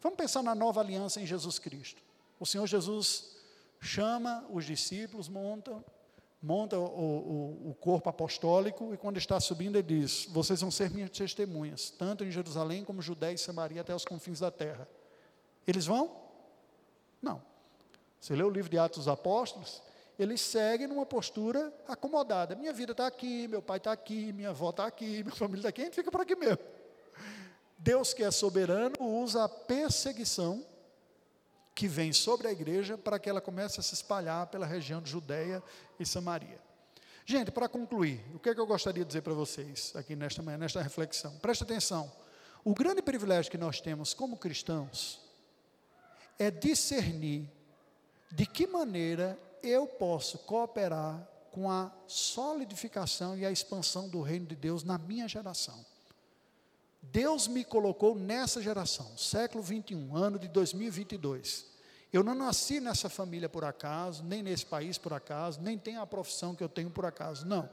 [0.00, 2.00] Vamos pensar na nova aliança em Jesus Cristo.
[2.38, 3.36] O Senhor Jesus
[3.80, 5.84] chama os discípulos, monta
[6.40, 10.90] monta o, o, o, corpo apostólico e quando está subindo ele diz: Vocês vão ser
[10.90, 14.88] minhas testemunhas, tanto em Jerusalém como Judéia e Samaria até os confins da terra.
[15.66, 16.10] Eles vão?
[17.20, 17.42] Não.
[18.20, 19.82] Você lê o livro de Atos dos Apóstolos,
[20.18, 22.54] eles seguem numa postura acomodada.
[22.56, 25.68] Minha vida está aqui, meu pai está aqui, minha avó está aqui, minha família está
[25.68, 26.58] aqui, a gente fica por aqui mesmo.
[27.76, 30.64] Deus que é soberano usa a perseguição
[31.78, 35.08] que vem sobre a igreja para que ela comece a se espalhar pela região de
[35.08, 35.62] Judéia
[35.96, 36.58] e Samaria.
[37.24, 40.42] Gente, para concluir, o que, é que eu gostaria de dizer para vocês aqui nesta
[40.42, 41.38] manhã, nesta reflexão?
[41.38, 42.10] Presta atenção.
[42.64, 45.20] O grande privilégio que nós temos como cristãos
[46.36, 47.48] é discernir
[48.32, 54.56] de que maneira eu posso cooperar com a solidificação e a expansão do reino de
[54.56, 55.86] Deus na minha geração.
[57.00, 61.67] Deus me colocou nessa geração, século 21, ano de 2022.
[62.10, 66.06] Eu não nasci nessa família por acaso, nem nesse país por acaso, nem tenho a
[66.06, 67.46] profissão que eu tenho por acaso.
[67.46, 67.68] Não.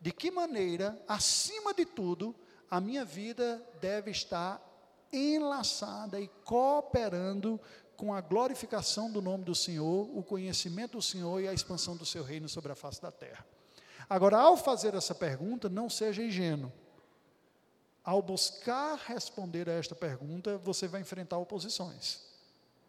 [0.00, 2.34] De que maneira, acima de tudo,
[2.70, 4.62] a minha vida deve estar
[5.12, 7.60] enlaçada e cooperando
[7.96, 12.04] com a glorificação do nome do Senhor, o conhecimento do Senhor e a expansão do
[12.04, 13.44] seu reino sobre a face da terra.
[14.08, 16.72] Agora, ao fazer essa pergunta, não seja ingênuo.
[18.02, 22.25] Ao buscar responder a esta pergunta, você vai enfrentar oposições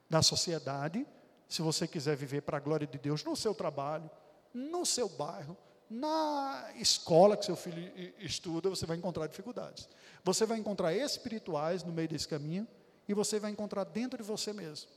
[0.09, 1.05] da sociedade,
[1.47, 4.09] se você quiser viver para a glória de Deus no seu trabalho,
[4.53, 5.57] no seu bairro,
[5.89, 9.87] na escola que seu filho estuda, você vai encontrar dificuldades.
[10.23, 12.67] Você vai encontrar espirituais no meio desse caminho
[13.07, 14.89] e você vai encontrar dentro de você mesmo.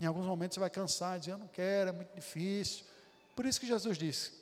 [0.00, 2.84] Em alguns momentos você vai cansar, dizer, eu não quero, é muito difícil.
[3.36, 4.32] Por isso que Jesus disse,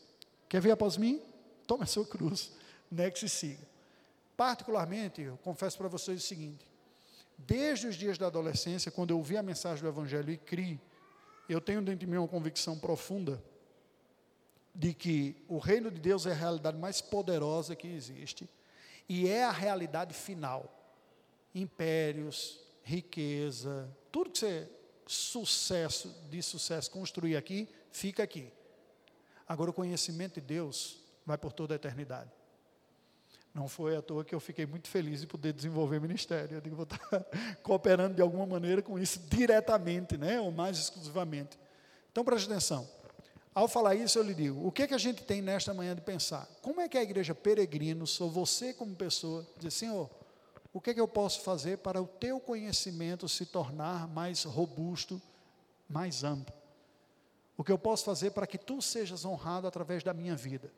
[0.49, 1.21] quer vir após mim?
[1.67, 2.51] Tome a sua cruz,
[2.91, 3.69] negue-se e siga.
[4.37, 6.67] Particularmente, eu confesso para vocês o seguinte,
[7.47, 10.81] desde os dias da adolescência, quando eu ouvi a mensagem do Evangelho e criei,
[11.49, 13.43] eu tenho dentro de mim uma convicção profunda
[14.75, 18.49] de que o reino de Deus é a realidade mais poderosa que existe
[19.09, 20.73] e é a realidade final.
[21.55, 24.71] Impérios, riqueza, tudo que você
[25.07, 28.53] sucesso de sucesso construir aqui, fica aqui.
[29.47, 32.31] Agora o conhecimento de Deus vai por toda a eternidade.
[33.53, 36.57] Não foi à toa que eu fiquei muito feliz de poder desenvolver ministério.
[36.57, 37.01] Eu digo, vou estar
[37.63, 40.41] cooperando de alguma maneira com isso diretamente, né?
[40.41, 41.59] ou mais exclusivamente.
[42.13, 42.89] Então preste atenção.
[43.53, 45.95] Ao falar isso, eu lhe digo: o que, é que a gente tem nesta manhã
[45.95, 46.49] de pensar?
[46.63, 50.09] Como é que a igreja peregrino, sou você como pessoa, diz, Senhor,
[50.73, 55.21] o que, é que eu posso fazer para o teu conhecimento se tornar mais robusto,
[55.89, 56.55] mais amplo?
[57.57, 60.73] O que eu posso fazer para que tu sejas honrado através da minha vida?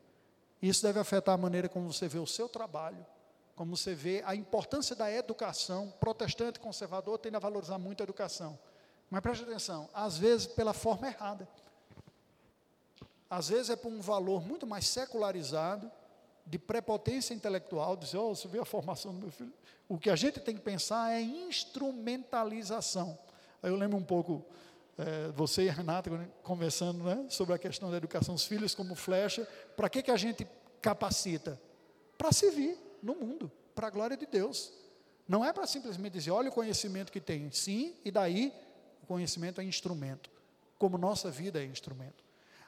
[0.63, 3.05] Isso deve afetar a maneira como você vê o seu trabalho,
[3.53, 5.93] como você vê a importância da educação.
[5.99, 8.57] Protestante conservador tende a valorizar muito a educação.
[9.09, 11.45] Mas preste atenção, às vezes pela forma errada.
[13.29, 15.91] Às vezes é por um valor muito mais secularizado,
[16.45, 19.53] de prepotência intelectual, dizer, oh, você vê a formação do meu filho.
[19.89, 23.19] O que a gente tem que pensar é instrumentalização.
[23.61, 24.45] Eu lembro um pouco,
[24.97, 26.09] é, você e a Renata
[26.43, 29.47] conversando né, sobre a questão da educação dos filhos como flecha.
[29.75, 30.47] Para que, que a gente
[30.81, 31.59] capacita?
[32.17, 34.71] Para servir no mundo, para a glória de Deus.
[35.27, 37.49] Não é para simplesmente dizer, olha o conhecimento que tem.
[37.51, 38.53] Sim, e daí
[39.01, 40.29] o conhecimento é instrumento,
[40.77, 42.23] como nossa vida é instrumento.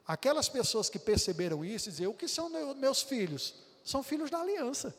[0.08, 3.56] Aquelas pessoas que perceberam isso, dizer, o que são meus filhos?
[3.84, 4.96] São filhos da aliança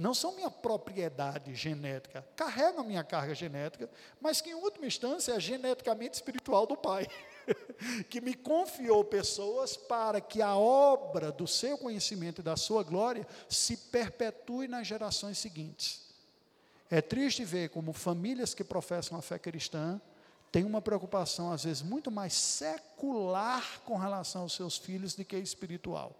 [0.00, 3.86] não são minha propriedade genética, carregam minha carga genética,
[4.18, 7.06] mas que em última instância é geneticamente espiritual do Pai,
[8.08, 13.26] que me confiou pessoas para que a obra do seu conhecimento e da sua glória
[13.46, 16.00] se perpetue nas gerações seguintes.
[16.90, 20.00] É triste ver como famílias que professam a fé cristã
[20.50, 25.36] têm uma preocupação, às vezes, muito mais secular com relação aos seus filhos do que
[25.36, 26.16] espiritual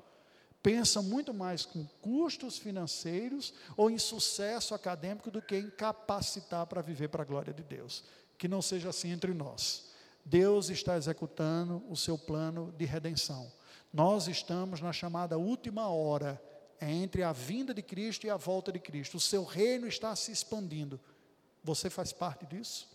[0.62, 6.82] pensa muito mais com custos financeiros ou em sucesso acadêmico do que em capacitar para
[6.82, 8.04] viver para a glória de Deus.
[8.36, 9.90] Que não seja assim entre nós.
[10.24, 13.50] Deus está executando o seu plano de redenção.
[13.92, 16.40] Nós estamos na chamada última hora
[16.80, 19.16] entre a vinda de Cristo e a volta de Cristo.
[19.16, 21.00] O seu reino está se expandindo.
[21.62, 22.88] Você faz parte disso?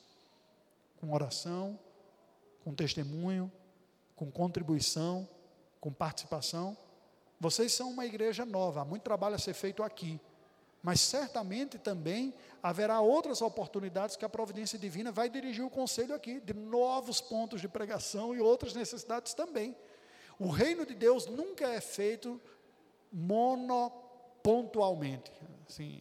[0.99, 1.77] Com oração,
[2.63, 3.51] com testemunho,
[4.15, 5.27] com contribuição,
[5.79, 6.75] com participação?
[7.39, 10.19] Vocês são uma igreja nova, há muito trabalho a ser feito aqui.
[10.81, 16.39] Mas certamente também haverá outras oportunidades que a providência divina vai dirigir o conselho aqui,
[16.39, 19.75] de novos pontos de pregação e outras necessidades também.
[20.37, 22.39] O reino de Deus nunca é feito
[23.11, 25.31] monopontualmente.
[25.67, 25.99] Assim,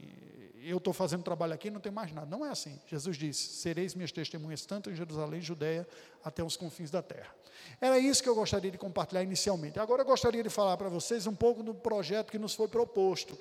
[0.65, 2.27] eu estou fazendo trabalho aqui, não tem mais nada.
[2.27, 2.79] Não é assim.
[2.87, 5.87] Jesus disse: sereis minhas testemunhas tanto em Jerusalém, Judeia,
[6.25, 7.35] até os confins da terra.
[7.81, 9.79] Era isso que eu gostaria de compartilhar inicialmente.
[9.79, 13.39] Agora eu gostaria de falar para vocês um pouco do projeto que nos foi proposto.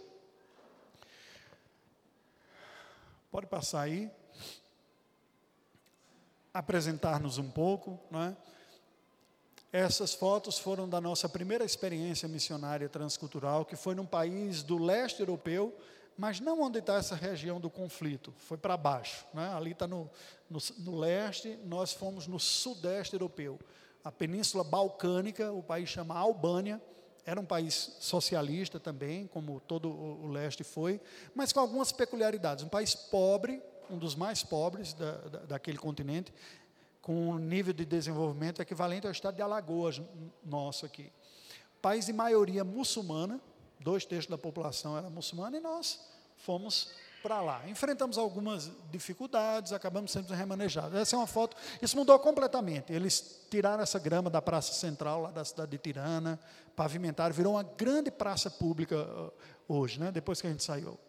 [3.31, 4.11] Pode passar aí.
[6.53, 8.37] Apresentar-nos um pouco, não é?
[9.71, 15.19] Essas fotos foram da nossa primeira experiência missionária transcultural, que foi num país do leste
[15.19, 15.75] europeu,
[16.17, 19.25] mas não onde está essa região do conflito, foi para baixo.
[19.33, 19.53] Né?
[19.53, 20.09] Ali está no,
[20.49, 23.59] no, no, leste, nós fomos no sudeste europeu.
[24.03, 26.81] A Península Balcânica, o país chama Albânia,
[27.25, 30.99] era um país socialista também, como todo o, o leste foi,
[31.33, 32.63] mas com algumas peculiaridades.
[32.63, 36.33] Um país pobre, um dos mais pobres da, da, daquele continente,
[37.01, 40.01] com um nível de desenvolvimento equivalente ao estado de Alagoas,
[40.43, 41.11] nosso aqui.
[41.81, 43.41] País de maioria muçulmana,
[43.83, 45.99] dois terços da população era muçulmana, e nós
[46.37, 46.89] fomos
[47.21, 47.67] para lá.
[47.69, 50.93] Enfrentamos algumas dificuldades, acabamos sendo remanejados.
[50.99, 52.91] Essa é uma foto, isso mudou completamente.
[52.91, 56.37] Eles tiraram essa grama da praça central, lá da cidade de Tirana,
[56.75, 59.31] pavimentaram, virou uma grande praça pública uh,
[59.67, 60.99] hoje, né, depois que a gente saiu.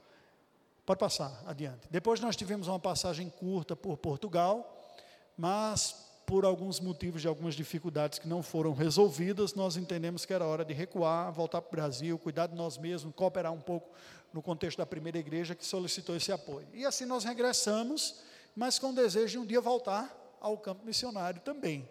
[0.86, 1.88] Pode passar, adiante.
[1.90, 4.94] Depois nós tivemos uma passagem curta por Portugal,
[5.36, 10.44] mas por alguns motivos de algumas dificuldades que não foram resolvidas, nós entendemos que era
[10.44, 13.90] hora de recuar, voltar para o Brasil, cuidar de nós mesmos, cooperar um pouco
[14.32, 16.66] no contexto da primeira igreja que solicitou esse apoio.
[16.72, 18.16] E assim nós regressamos,
[18.56, 21.88] mas com o desejo de um dia voltar ao campo missionário também.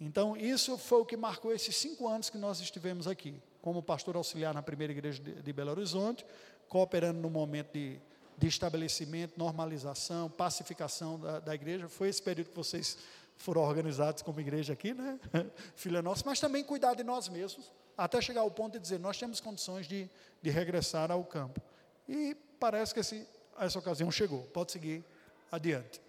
[0.00, 4.16] Então, isso foi o que marcou esses cinco anos que nós estivemos aqui, como pastor
[4.16, 6.26] auxiliar na primeira igreja de, de Belo Horizonte,
[6.68, 8.00] cooperando no momento de,
[8.36, 11.88] de estabelecimento, normalização, pacificação da, da igreja.
[11.88, 12.98] Foi esse período que vocês
[13.36, 15.18] foram organizados como igreja aqui, né?
[15.74, 19.18] Filha nossa, mas também cuidar de nós mesmos, até chegar ao ponto de dizer, nós
[19.18, 20.08] temos condições de,
[20.42, 21.60] de regressar ao campo.
[22.08, 23.26] E parece que esse,
[23.58, 24.42] essa ocasião chegou.
[24.44, 25.04] Pode seguir
[25.50, 26.00] adiante.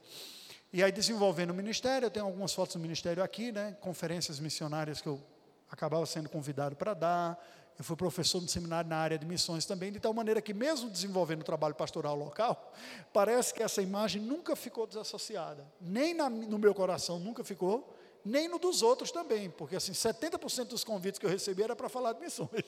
[0.74, 3.78] E aí, desenvolvendo o ministério, eu tenho algumas fotos do ministério aqui, né?
[3.80, 5.22] Conferências missionárias que eu
[5.70, 7.46] acabava sendo convidado para dar.
[7.78, 10.90] Eu fui professor no seminário na área de missões também, de tal maneira que, mesmo
[10.90, 12.74] desenvolvendo o trabalho pastoral local,
[13.12, 15.66] parece que essa imagem nunca ficou desassociada.
[15.82, 20.66] Nem na, no meu coração nunca ficou, nem no dos outros também, porque assim, 70%
[20.70, 22.64] dos convites que eu recebi era para falar de missões.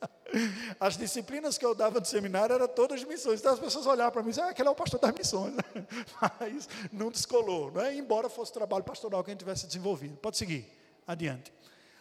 [0.78, 3.40] As disciplinas que eu dava no seminário eram todas de missões.
[3.40, 5.54] Então as pessoas olhavam para mim e diziam, ah, aquele é o pastor das missões.
[6.40, 7.94] Mas não descolou, não é?
[7.94, 10.16] embora fosse trabalho pastoral que a gente tivesse desenvolvido.
[10.18, 10.66] Pode seguir,
[11.06, 11.52] adiante.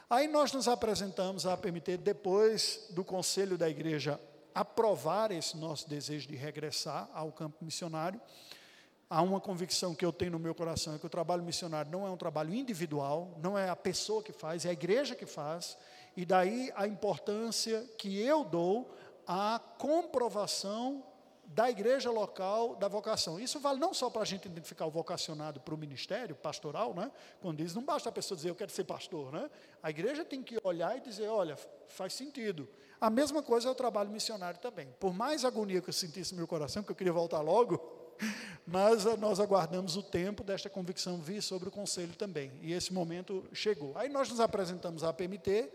[0.10, 4.20] Aí nós nos apresentamos à PMT depois do conselho da igreja
[4.56, 8.20] aprovar esse nosso desejo de regressar ao campo missionário.
[9.08, 12.08] Há uma convicção que eu tenho no meu coração é que o trabalho missionário não
[12.08, 15.78] é um trabalho individual, não é a pessoa que faz, é a igreja que faz.
[16.18, 18.92] E daí a importância que eu dou
[19.28, 21.04] à comprovação
[21.52, 23.40] da igreja local da vocação.
[23.40, 27.12] Isso vale não só para a gente identificar o vocacionado para o ministério pastoral, né?
[27.42, 29.32] quando diz, não basta a pessoa dizer eu quero ser pastor.
[29.32, 29.50] Né?
[29.82, 32.70] A igreja tem que olhar e dizer, olha, faz sentido.
[33.02, 34.94] A mesma coisa é o trabalho missionário também.
[35.00, 37.82] Por mais agonia que eu sentisse no meu coração, que eu queria voltar logo,
[38.68, 42.52] mas eh, nós aguardamos o tempo desta convicção vir sobre o conselho também.
[42.62, 43.98] E esse momento chegou.
[43.98, 45.72] Aí nós nos apresentamos à PMT,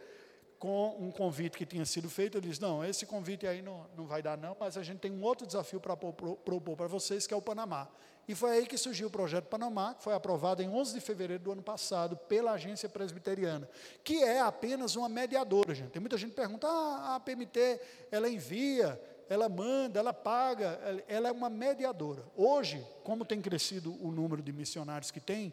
[0.65, 4.07] com um convite que tinha sido feito, ele disse, não, esse convite aí não, não
[4.07, 7.35] vai dar não, mas a gente tem um outro desafio para propor para vocês, que
[7.35, 7.87] é o Panamá.
[8.27, 11.45] E foi aí que surgiu o projeto Panamá, que foi aprovado em 11 de fevereiro
[11.45, 13.69] do ano passado pela Agência Presbiteriana,
[14.03, 15.91] que é apenas uma mediadora, gente.
[15.91, 17.79] Tem muita gente que pergunta, ah, a PMT,
[18.11, 18.99] ela envia,
[19.29, 22.25] ela manda, ela paga, ela é uma mediadora.
[22.35, 25.53] Hoje, como tem crescido o número de missionários que tem,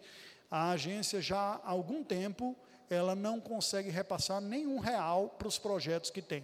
[0.49, 2.55] a agência já há algum tempo
[2.94, 6.44] ela não consegue repassar nenhum real para os projetos que tem.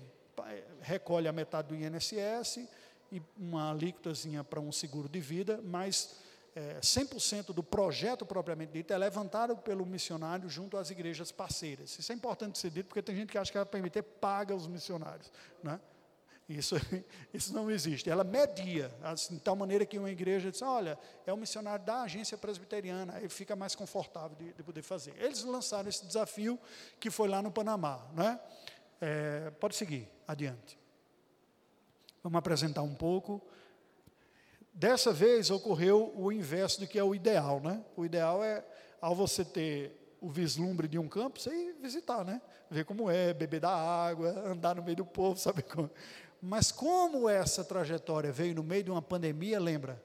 [0.82, 2.68] Recolhe a metade do INSS
[3.12, 6.16] e uma alíquotazinha para um seguro de vida, mas
[6.56, 12.00] é, 100% do projeto propriamente dito é levantado pelo missionário junto às igrejas parceiras.
[12.00, 14.68] Isso é importante ser dito, porque tem gente que acha que a PMT paga os
[14.68, 15.32] missionários.
[15.62, 15.80] Né?
[16.48, 16.76] Isso,
[17.34, 18.10] isso não existe.
[18.10, 22.04] Ela media, assim, de tal maneira que uma igreja diz, olha, é um missionário da
[22.04, 25.14] agência presbiteriana, aí fica mais confortável de, de poder fazer.
[25.18, 26.58] Eles lançaram esse desafio
[27.00, 28.06] que foi lá no Panamá.
[28.14, 28.40] Né?
[29.02, 30.80] É, pode seguir, adiante.
[32.24, 33.42] Vamos apresentar um pouco.
[34.74, 37.60] Dessa vez ocorreu o inverso do que é o ideal.
[37.60, 37.84] Né?
[37.96, 38.64] O ideal é,
[39.02, 42.42] ao você ter o vislumbre de um campo, você ir visitar, né?
[42.70, 45.90] ver como é, beber da água, andar no meio do povo, saber como.
[46.42, 50.02] Mas como essa trajetória veio no meio de uma pandemia, lembra?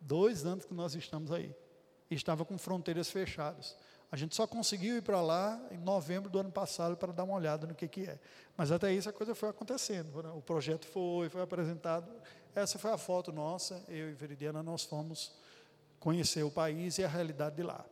[0.00, 1.54] Dois anos que nós estamos aí.
[2.10, 3.76] Estava com fronteiras fechadas.
[4.10, 7.34] A gente só conseguiu ir para lá em novembro do ano passado para dar uma
[7.34, 8.18] olhada no que, que é.
[8.56, 10.22] Mas até isso a coisa foi acontecendo.
[10.22, 10.30] Né?
[10.34, 12.10] O projeto foi, foi apresentado.
[12.54, 13.82] Essa foi a foto nossa.
[13.86, 15.34] Eu e Veridiana, nós fomos
[16.00, 17.84] conhecer o país e a realidade de lá.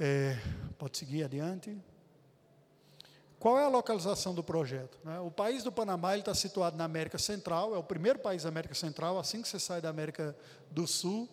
[0.00, 0.36] É,
[0.76, 1.76] pode seguir adiante.
[3.38, 4.98] Qual é a localização do projeto?
[5.04, 5.20] Né?
[5.20, 8.74] O país do Panamá está situado na América Central, é o primeiro país da América
[8.74, 10.36] Central, assim que você sai da América
[10.70, 11.28] do Sul,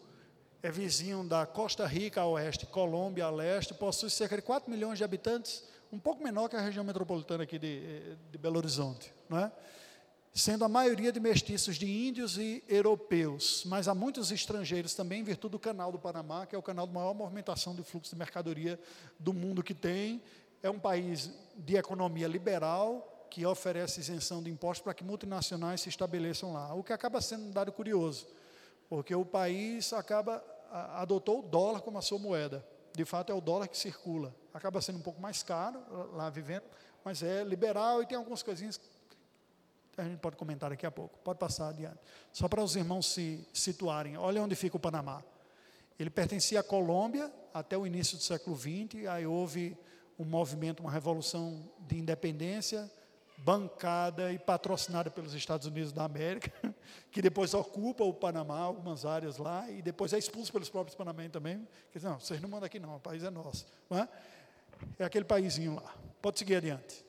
[0.62, 4.98] é vizinho da Costa Rica a oeste, Colômbia a leste, possui cerca de 4 milhões
[4.98, 9.12] de habitantes, um pouco menor que a região metropolitana aqui de, de Belo Horizonte.
[9.32, 9.52] É?
[10.36, 15.24] sendo a maioria de mestiços de índios e europeus, mas há muitos estrangeiros também, em
[15.24, 18.20] virtude do canal do Panamá, que é o canal de maior movimentação de fluxo de
[18.20, 18.78] mercadoria
[19.18, 20.22] do mundo que tem.
[20.66, 25.90] É um país de economia liberal, que oferece isenção de impostos para que multinacionais se
[25.90, 28.28] estabeleçam lá, o que acaba sendo um dado curioso,
[28.90, 30.44] porque o país acaba
[30.96, 32.66] adotou o dólar como a sua moeda.
[32.96, 34.36] De fato, é o dólar que circula.
[34.52, 35.80] Acaba sendo um pouco mais caro
[36.14, 36.64] lá vivendo,
[37.04, 38.82] mas é liberal e tem algumas coisinhas
[39.96, 41.20] a gente pode comentar daqui a pouco.
[41.20, 42.00] Pode passar adiante.
[42.34, 44.18] Só para os irmãos se situarem.
[44.18, 45.24] Olha onde fica o Panamá.
[46.00, 49.06] Ele pertencia à Colômbia até o início do século XX.
[49.08, 49.78] Aí houve
[50.18, 52.90] um movimento, uma revolução de independência,
[53.38, 56.52] bancada e patrocinada pelos Estados Unidos da América,
[57.12, 61.34] que depois ocupa o Panamá, algumas áreas lá, e depois é expulso pelos próprios panamenhos
[61.34, 61.68] também.
[62.02, 63.66] Não, vocês não mandam aqui não, o país é nosso.
[63.92, 64.08] É?
[65.00, 65.96] é aquele paísinho lá.
[66.22, 67.06] Pode seguir adiante.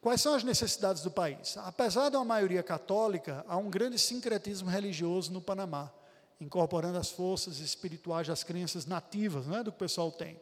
[0.00, 1.56] Quais são as necessidades do país?
[1.56, 5.90] Apesar de uma maioria católica, há um grande sincretismo religioso no Panamá,
[6.38, 10.38] incorporando as forças espirituais das crenças nativas, não é do que o pessoal tem.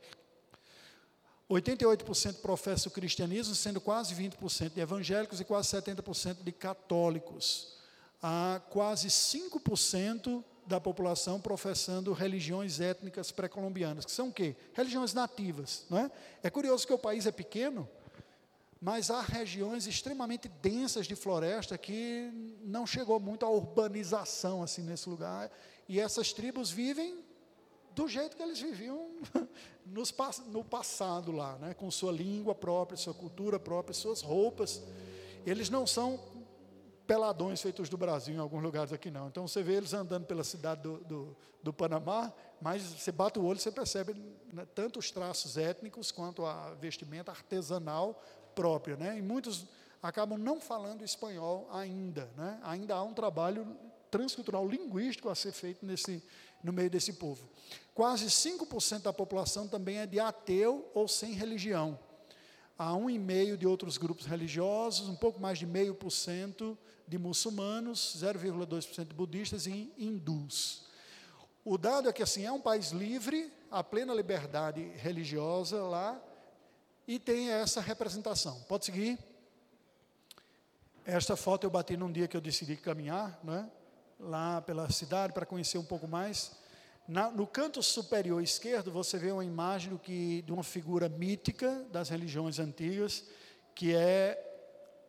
[1.52, 7.74] 88% professa o cristianismo, sendo quase 20% de evangélicos e quase 70% de católicos.
[8.22, 14.54] Há quase 5% da população professando religiões étnicas pré-colombianas, que são o quê?
[14.72, 16.10] Religiões nativas, não é?
[16.42, 17.88] É curioso que o país é pequeno,
[18.80, 22.30] mas há regiões extremamente densas de floresta que
[22.64, 25.50] não chegou muito à urbanização assim nesse lugar.
[25.88, 27.21] E essas tribos vivem
[27.94, 29.10] do jeito que eles viviam
[29.86, 30.14] nos,
[30.48, 31.74] no passado lá, né?
[31.74, 34.82] com sua língua própria, sua cultura própria, suas roupas.
[35.44, 36.18] Eles não são
[37.06, 39.28] peladões feitos do Brasil em alguns lugares aqui não.
[39.28, 43.44] Então você vê eles andando pela cidade do, do, do Panamá, mas você bate o
[43.44, 44.14] olho você percebe
[44.52, 48.22] né, tanto os traços étnicos quanto a vestimenta artesanal
[48.54, 49.18] própria, né?
[49.18, 49.66] E muitos
[50.02, 52.60] acabam não falando espanhol ainda, né?
[52.62, 53.76] Ainda há um trabalho
[54.10, 56.22] transcultural linguístico a ser feito nesse
[56.62, 57.48] no meio desse povo.
[57.94, 61.98] Quase 5% da população também é de ateu ou sem religião.
[62.78, 66.76] Há um e meio de outros grupos religiosos, um pouco mais de meio por cento
[67.06, 70.86] de muçulmanos, 0,2% de budistas e hindus.
[71.64, 76.20] O dado é que assim é um país livre, a plena liberdade religiosa lá,
[77.06, 78.60] e tem essa representação.
[78.62, 79.18] Pode seguir?
[81.04, 83.70] Esta foto eu bati num dia que eu decidi caminhar, né?
[84.22, 86.52] Lá pela cidade para conhecer um pouco mais.
[87.06, 91.84] Na, no canto superior esquerdo você vê uma imagem do que, de uma figura mítica
[91.90, 93.24] das religiões antigas,
[93.74, 94.48] que é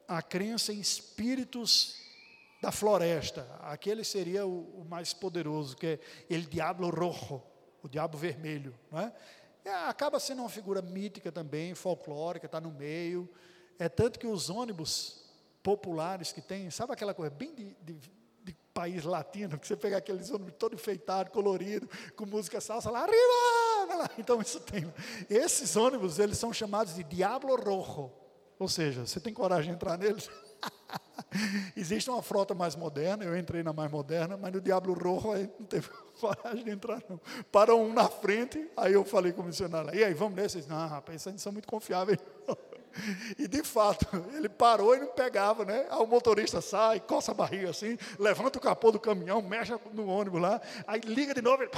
[0.07, 2.01] a crença em espíritos
[2.61, 3.47] da floresta.
[3.61, 5.99] Aquele seria o, o mais poderoso, que é
[6.29, 7.41] el diablo rojo,
[7.81, 8.73] o diabo vermelho.
[8.91, 9.13] Não é?
[9.65, 13.29] É, acaba sendo uma figura mítica também, folclórica, está no meio.
[13.79, 15.23] É tanto que os ônibus
[15.61, 18.11] populares que tem, sabe aquela coisa bem de, de
[18.73, 24.09] país latino, que você pega aqueles ônibus todo enfeitado, colorido, com música salsa lá arriba,
[24.17, 24.91] então isso tem.
[25.29, 28.11] Esses ônibus, eles são chamados de Diablo Rojo,
[28.57, 30.29] ou seja, você tem coragem de entrar neles?
[31.75, 35.65] Existe uma frota mais moderna, eu entrei na mais moderna, mas no Diablo Rojo não
[35.65, 35.87] teve
[36.19, 37.19] coragem de entrar, não.
[37.51, 40.57] Parou um na frente, aí eu falei com o missionário, e aí, vamos nesse?
[40.57, 42.17] Eles, não, rapaz, isso são muito confiáveis.
[43.37, 45.85] E de fato, ele parou e não pegava, né?
[45.89, 50.07] Aí o motorista sai, coça a barriga assim, levanta o capô do caminhão, mexe no
[50.07, 51.71] ônibus lá, aí liga de novo, ele,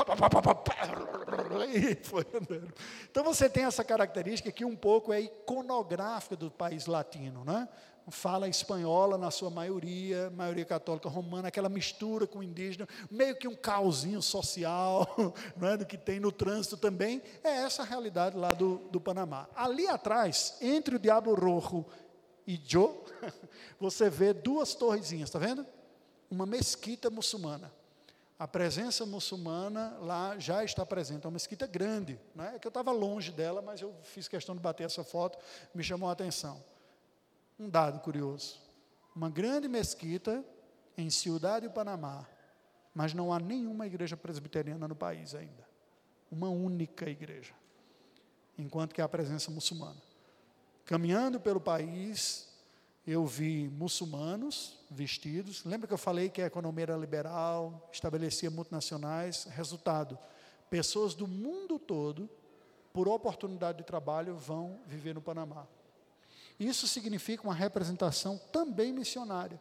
[1.66, 2.74] e foi andando.
[3.10, 7.68] Então você tem essa característica que um pouco é iconográfica do país latino, né?
[8.10, 13.48] Fala espanhola na sua maioria, maioria católica romana, aquela mistura com o indígena, meio que
[13.48, 15.08] um causinho social,
[15.58, 19.02] não é, do que tem no trânsito também, é essa a realidade lá do, do
[19.02, 19.48] Panamá.
[19.56, 21.86] Ali atrás, entre o Diabo Rojo
[22.46, 22.96] e Joe,
[23.80, 25.66] você vê duas torrezinhas, está vendo?
[26.30, 27.72] Uma mesquita muçulmana.
[28.38, 32.56] A presença muçulmana lá já está presente, é uma mesquita grande, não é?
[32.56, 35.40] é que eu estava longe dela, mas eu fiz questão de bater essa foto,
[35.74, 36.62] me chamou a atenção.
[37.60, 38.60] Um dado curioso:
[39.16, 40.44] uma grande mesquita
[40.98, 42.28] em Ciudad do Panamá,
[42.94, 45.66] mas não há nenhuma igreja presbiteriana no país ainda.
[46.32, 47.54] Uma única igreja.
[48.58, 50.02] Enquanto que há a presença muçulmana.
[50.86, 52.48] Caminhando pelo país,
[53.06, 55.64] eu vi muçulmanos vestidos.
[55.64, 59.46] Lembra que eu falei que a economia era liberal, estabelecia multinacionais?
[59.46, 60.18] Resultado:
[60.70, 62.30] pessoas do mundo todo,
[62.92, 65.68] por oportunidade de trabalho, vão viver no Panamá.
[66.60, 69.60] Isso significa uma representação também missionária,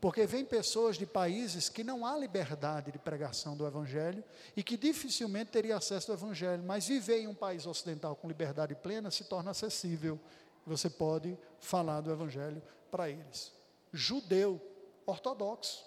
[0.00, 4.24] porque vem pessoas de países que não há liberdade de pregação do Evangelho
[4.56, 8.74] e que dificilmente teria acesso ao Evangelho, mas viver em um país ocidental com liberdade
[8.74, 10.18] plena se torna acessível.
[10.66, 13.52] Você pode falar do Evangelho para eles.
[13.92, 14.60] judeu,
[15.06, 15.84] ortodoxo,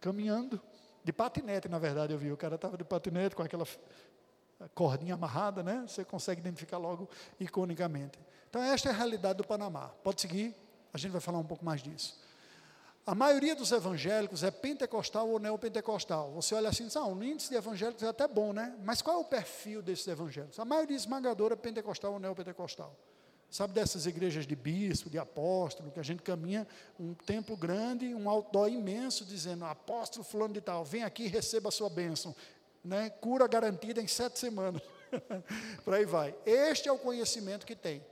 [0.00, 0.60] caminhando,
[1.02, 2.30] de patinete, na verdade, eu vi.
[2.30, 3.66] O cara estava de patinete com aquela
[4.74, 5.84] cordinha amarrada, né?
[5.86, 8.18] Você consegue identificar logo iconicamente.
[8.50, 9.92] Então, esta é a realidade do Panamá.
[10.02, 10.54] Pode seguir,
[10.92, 12.18] a gente vai falar um pouco mais disso.
[13.06, 16.32] A maioria dos evangélicos é pentecostal ou neopentecostal.
[16.32, 18.76] Você olha assim, ah, o índice de evangélicos é até bom, né?
[18.84, 20.58] Mas qual é o perfil desses evangélicos?
[20.58, 22.94] A maioria esmagadora é pentecostal ou neopentecostal.
[23.48, 26.66] Sabe dessas igrejas de bispo, de apóstolo, que a gente caminha
[26.98, 31.68] um templo grande, um outdoor imenso, dizendo, apóstolo fulano de tal, vem aqui e receba
[31.68, 32.34] a sua bênção.
[32.84, 33.10] Né?
[33.10, 34.82] Cura garantida em sete semanas.
[35.84, 36.34] Por aí vai.
[36.46, 38.04] Este é o conhecimento que tem.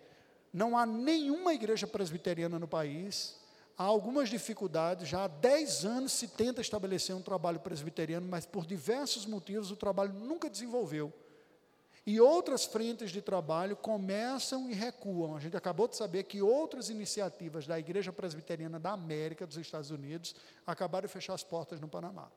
[0.52, 3.36] Não há nenhuma igreja presbiteriana no país,
[3.76, 8.66] há algumas dificuldades, já há dez anos se tenta estabelecer um trabalho presbiteriano, mas por
[8.66, 11.12] diversos motivos o trabalho nunca desenvolveu.
[12.06, 15.36] E outras frentes de trabalho começam e recuam.
[15.36, 19.90] A gente acabou de saber que outras iniciativas da Igreja Presbiteriana da América, dos Estados
[19.90, 20.34] Unidos,
[20.66, 22.32] acabaram de fechar as portas no Panamá.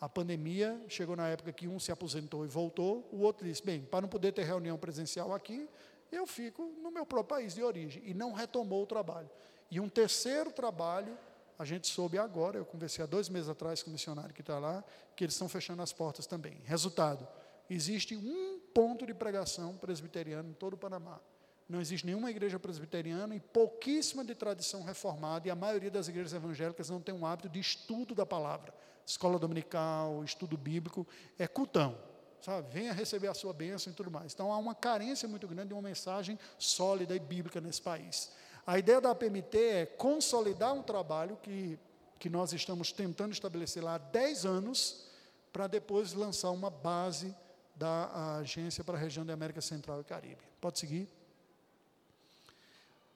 [0.00, 3.82] A pandemia chegou na época que um se aposentou e voltou, o outro disse: bem,
[3.82, 5.68] para não poder ter reunião presencial aqui,
[6.12, 8.02] eu fico no meu próprio país de origem.
[8.04, 9.30] E não retomou o trabalho.
[9.70, 11.16] E um terceiro trabalho,
[11.58, 14.58] a gente soube agora, eu conversei há dois meses atrás com o missionário que está
[14.58, 14.84] lá,
[15.16, 16.60] que eles estão fechando as portas também.
[16.64, 17.26] Resultado:
[17.70, 21.20] existe um ponto de pregação presbiteriano em todo o Panamá.
[21.68, 26.34] Não existe nenhuma igreja presbiteriana e pouquíssima de tradição reformada, e a maioria das igrejas
[26.34, 28.74] evangélicas não tem um hábito de estudo da palavra.
[29.06, 31.06] Escola dominical, estudo bíblico,
[31.38, 31.96] é cultão,
[32.42, 32.68] sabe?
[32.70, 34.34] Venha receber a sua bênção e tudo mais.
[34.34, 38.30] Então há uma carência muito grande de uma mensagem sólida e bíblica nesse país.
[38.66, 41.78] A ideia da APMT é consolidar um trabalho que,
[42.18, 45.06] que nós estamos tentando estabelecer lá há 10 anos,
[45.52, 47.34] para depois lançar uma base
[47.74, 50.42] da Agência para a Região da América Central e Caribe.
[50.60, 51.08] Pode seguir.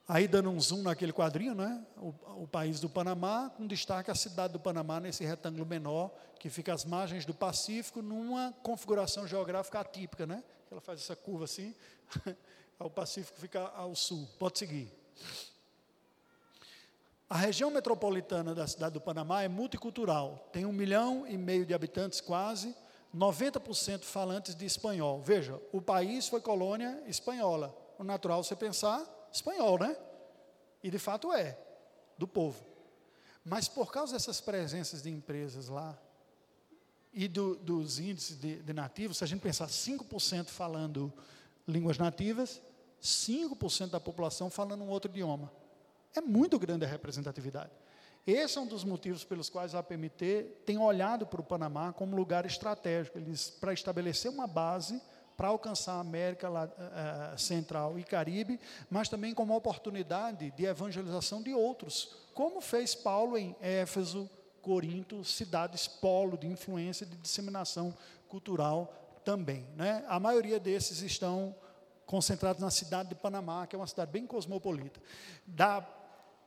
[0.07, 1.85] Aí dando um zoom naquele quadrinho, né?
[1.97, 6.49] O, o, país do Panamá, com destaque a cidade do Panamá nesse retângulo menor, que
[6.49, 10.41] fica às margens do Pacífico, numa configuração geográfica atípica, né?
[10.71, 11.75] Ela faz essa curva assim,
[12.79, 14.25] o Pacífico fica ao sul.
[14.39, 14.89] Pode seguir.
[17.29, 21.73] A região metropolitana da cidade do Panamá é multicultural, tem um milhão e meio de
[21.73, 22.73] habitantes quase,
[23.13, 25.21] 90% falantes de espanhol.
[25.21, 27.75] Veja, o país foi colônia espanhola.
[27.99, 29.95] O natural você pensar espanhol, né?
[30.83, 31.57] E de fato é,
[32.17, 32.63] do povo.
[33.43, 35.97] Mas por causa dessas presenças de empresas lá,
[37.13, 41.11] e do, dos índices de, de, nativos, se a gente pensar 5% falando
[41.67, 42.61] línguas nativas,
[43.01, 45.51] 5% da população falando um outro idioma.
[46.15, 47.71] É muito grande a representatividade.
[48.25, 52.15] Esse é um dos motivos pelos quais a APMT tem olhado para o Panamá como
[52.15, 55.01] lugar estratégico, eles para estabelecer uma base
[55.37, 58.59] para alcançar a América uh, Central e Caribe,
[58.89, 64.27] mas também como oportunidade de evangelização de outros, como fez Paulo em Éfeso,
[64.63, 67.95] Corinto, cidades polo de influência e de disseminação
[68.27, 69.65] cultural também.
[69.75, 70.03] Né?
[70.09, 71.55] A maioria desses estão
[72.05, 74.99] concentrados na cidade de Panamá, que é uma cidade bem cosmopolita.
[75.45, 75.87] Da,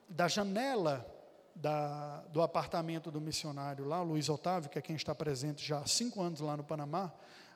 [0.08, 1.06] da janela
[1.54, 5.86] da, do apartamento do missionário lá, Luiz Otávio, que é quem está presente já há
[5.86, 7.12] cinco anos lá no Panamá,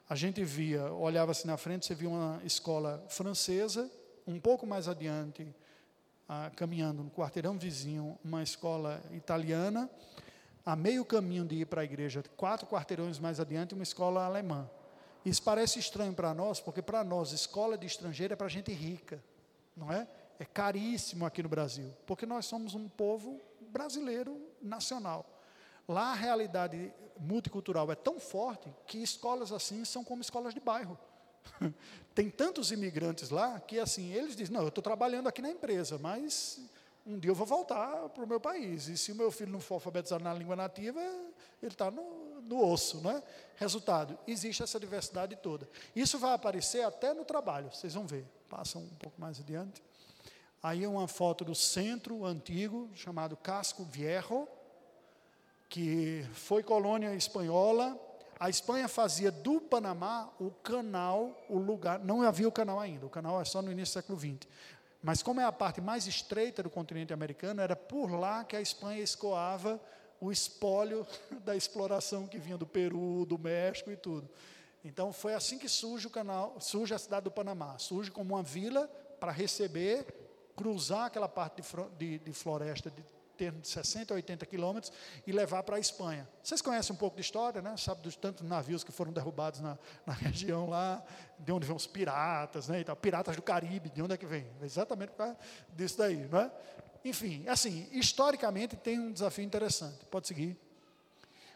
[0.09, 3.91] a gente via, olhava-se na frente, você via uma escola francesa,
[4.27, 5.47] um pouco mais adiante,
[6.29, 9.89] ah, caminhando no quarteirão vizinho, uma escola italiana,
[10.65, 14.69] a meio caminho de ir para a igreja, quatro quarteirões mais adiante, uma escola alemã.
[15.25, 19.23] Isso parece estranho para nós, porque para nós, escola de estrangeiro é para gente rica,
[19.77, 20.07] não é?
[20.39, 23.41] É caríssimo aqui no Brasil, porque nós somos um povo
[23.71, 25.34] brasileiro nacional.
[25.87, 30.99] Lá a realidade multicultural é tão forte que escolas assim são como escolas de bairro.
[32.15, 35.99] Tem tantos imigrantes lá que assim, eles dizem, não, eu estou trabalhando aqui na empresa,
[35.99, 36.61] mas
[37.07, 38.89] um dia eu vou voltar para o meu país.
[38.89, 41.01] E se o meu filho não for alfabetizado na língua nativa,
[41.63, 43.01] ele está no, no osso.
[43.01, 43.23] Né?
[43.57, 45.69] Resultado, existe essa diversidade toda.
[45.95, 48.25] Isso vai aparecer até no trabalho, vocês vão ver.
[48.49, 49.83] Passam um pouco mais adiante.
[50.63, 54.49] Aí é uma foto do centro antigo, chamado Casco Viejo,
[55.75, 57.99] que foi colônia espanhola.
[58.39, 61.99] A Espanha fazia do Panamá o canal, o lugar.
[61.99, 64.49] Não havia o canal ainda, o canal é só no início do século XX.
[65.03, 68.61] Mas, como é a parte mais estreita do continente americano, era por lá que a
[68.61, 69.81] Espanha escoava
[70.21, 71.05] o espólio
[71.45, 74.31] da exploração que vinha do Peru, do México e tudo.
[74.85, 77.77] Então, foi assim que surge o canal, surge a cidade do Panamá.
[77.81, 78.87] Surge como uma vila
[79.19, 80.07] para receber
[80.55, 83.03] cruzar aquela parte de, de, de floresta de
[83.35, 84.93] termo de 60 a 80 quilômetros
[85.27, 86.29] e levar para a Espanha.
[86.43, 87.77] Vocês conhecem um pouco de história, né?
[87.77, 91.03] Sabe dos tantos navios que foram derrubados na, na região lá,
[91.39, 92.81] de onde vêm os piratas, né?
[92.81, 92.97] E tal.
[92.97, 94.47] Piratas do Caribe, de onde é que vem?
[94.63, 95.37] Exatamente por causa
[95.75, 96.51] disso daí, não é?
[97.05, 100.07] enfim, assim, historicamente tem um desafio interessante.
[100.07, 100.59] Pode seguir.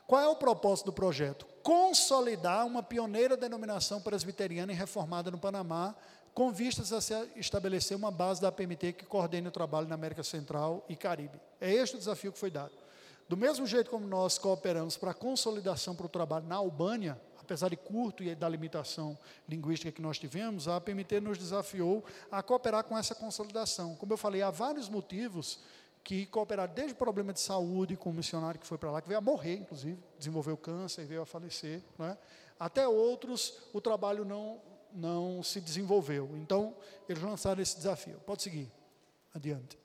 [0.06, 1.46] Qual é o propósito do projeto?
[1.62, 5.94] Consolidar uma pioneira denominação presbiteriana e reformada no Panamá,
[6.39, 10.22] com vistas a se estabelecer uma base da APMT que coordene o trabalho na América
[10.22, 11.41] Central e Caribe.
[11.61, 12.70] É este o desafio que foi dado.
[13.28, 17.70] Do mesmo jeito como nós cooperamos para a consolidação para o trabalho na Albânia, apesar
[17.70, 19.18] de curto e da limitação
[19.49, 23.97] linguística que nós tivemos, a APMT nos desafiou a cooperar com essa consolidação.
[23.97, 25.59] Como eu falei, há vários motivos
[26.05, 29.09] que cooperaram, desde o problema de saúde com o missionário que foi para lá, que
[29.09, 32.16] veio a morrer, inclusive, desenvolveu câncer, veio a falecer, né?
[32.61, 34.61] até outros, o trabalho não,
[34.93, 36.30] não se desenvolveu.
[36.36, 36.74] Então,
[37.09, 38.18] eles lançaram esse desafio.
[38.26, 38.70] Pode seguir,
[39.34, 39.78] adiante.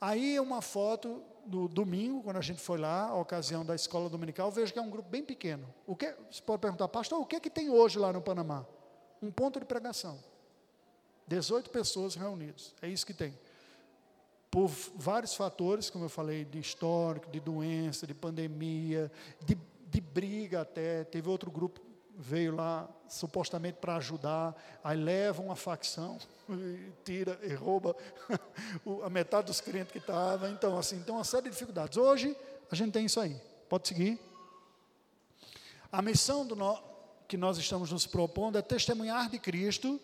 [0.00, 4.50] Aí, uma foto do domingo, quando a gente foi lá, a ocasião da escola dominical,
[4.50, 5.66] vejo que é um grupo bem pequeno.
[5.86, 8.66] O que, você pode perguntar, pastor, o que, é que tem hoje lá no Panamá?
[9.22, 10.18] Um ponto de pregação.
[11.26, 12.74] 18 pessoas reunidas.
[12.82, 13.36] É isso que tem.
[14.50, 19.10] Por vários fatores, como eu falei, de histórico, de doença, de pandemia,
[19.44, 19.56] de,
[19.88, 21.04] de briga até.
[21.04, 21.80] Teve outro grupo
[22.18, 27.94] veio lá supostamente para ajudar, aí leva uma facção, e tira e rouba
[29.04, 30.50] a metade dos clientes que estavam.
[30.50, 31.98] Então, assim, tem uma série de dificuldades.
[31.98, 32.36] Hoje,
[32.70, 33.36] a gente tem isso aí.
[33.68, 34.18] Pode seguir.
[35.92, 36.82] A missão no,
[37.28, 40.00] que nós estamos nos propondo é testemunhar de Cristo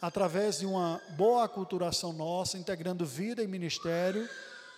[0.00, 4.28] através de uma boa aculturação nossa, integrando vida e ministério,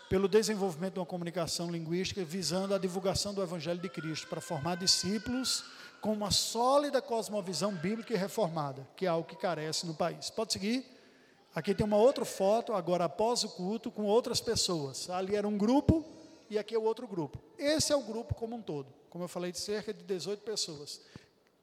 [0.09, 4.77] pelo desenvolvimento de uma comunicação linguística visando a divulgação do Evangelho de Cristo, para formar
[4.77, 5.65] discípulos
[6.01, 10.31] com uma sólida cosmovisão bíblica e reformada, que é algo que carece no país.
[10.31, 10.87] Pode seguir?
[11.55, 15.11] Aqui tem uma outra foto, agora após o culto, com outras pessoas.
[15.11, 16.05] Ali era um grupo
[16.49, 17.39] e aqui é o outro grupo.
[17.59, 18.87] Esse é o grupo como um todo.
[19.11, 21.01] Como eu falei, de cerca de 18 pessoas.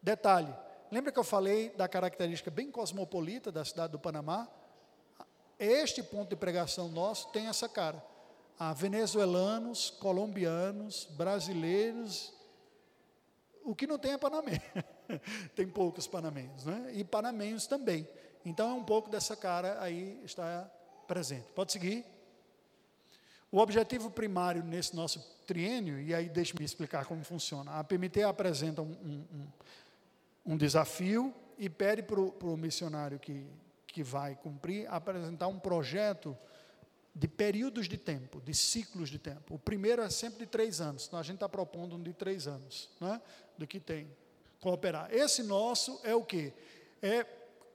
[0.02, 0.54] Detalhe:
[0.92, 4.50] lembra que eu falei da característica bem cosmopolita da cidade do Panamá?
[5.58, 8.04] Este ponto de pregação nosso tem essa cara.
[8.60, 12.35] Há venezuelanos, colombianos, brasileiros
[13.66, 14.62] o que não tem é panamenho.
[15.56, 16.92] tem poucos panamenhos, né?
[16.94, 18.08] E panamenhos também.
[18.46, 20.70] Então é um pouco dessa cara aí está
[21.08, 21.52] presente.
[21.54, 22.06] Pode seguir.
[23.52, 27.72] O objetivo primário nesse nosso triênio, e aí deixe-me explicar como funciona.
[27.72, 29.48] A PMT apresenta um, um,
[30.54, 33.48] um desafio e pede para o missionário que,
[33.88, 36.38] que vai cumprir apresentar um projeto
[37.16, 39.56] de períodos de tempo, de ciclos de tempo.
[39.56, 42.46] O primeiro é sempre de três anos, então a gente está propondo um de três
[42.46, 43.22] anos, né,
[43.58, 44.08] do que tem.
[44.60, 45.08] Cooperar.
[45.14, 46.52] Esse nosso é o quê?
[47.02, 47.26] É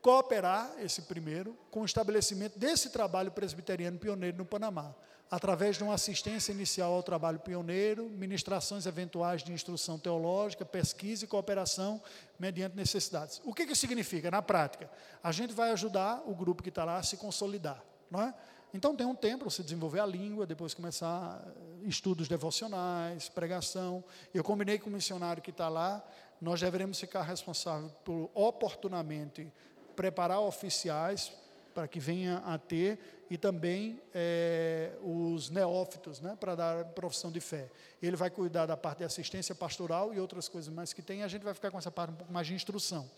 [0.03, 4.95] cooperar, esse primeiro, com o estabelecimento desse trabalho presbiteriano pioneiro no Panamá,
[5.31, 11.29] através de uma assistência inicial ao trabalho pioneiro, ministrações eventuais de instrução teológica, pesquisa e
[11.29, 12.03] cooperação
[12.39, 13.41] mediante necessidades.
[13.45, 14.31] O que, que significa?
[14.31, 14.91] Na prática,
[15.23, 17.83] a gente vai ajudar o grupo que está lá a se consolidar.
[18.11, 18.35] Não é?
[18.73, 24.05] Então tem um tempo para você desenvolver a língua, depois começar eh, estudos devocionais, pregação.
[24.33, 26.05] Eu combinei com o missionário que está lá,
[26.41, 29.53] nós deveremos ficar responsáveis por oportunamente
[29.97, 31.33] preparar oficiais
[31.75, 32.99] para que venha a ter
[33.31, 37.71] e também é, os neófitos, né, para dar profissão de fé.
[38.03, 41.23] Ele vai cuidar da parte de assistência pastoral e outras coisas mais que tem, e
[41.23, 43.09] a gente vai ficar com essa parte um pouco mais de instrução.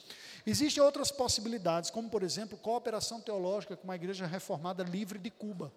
[0.45, 5.73] Existem outras possibilidades, como, por exemplo, cooperação teológica com uma igreja reformada livre de Cuba.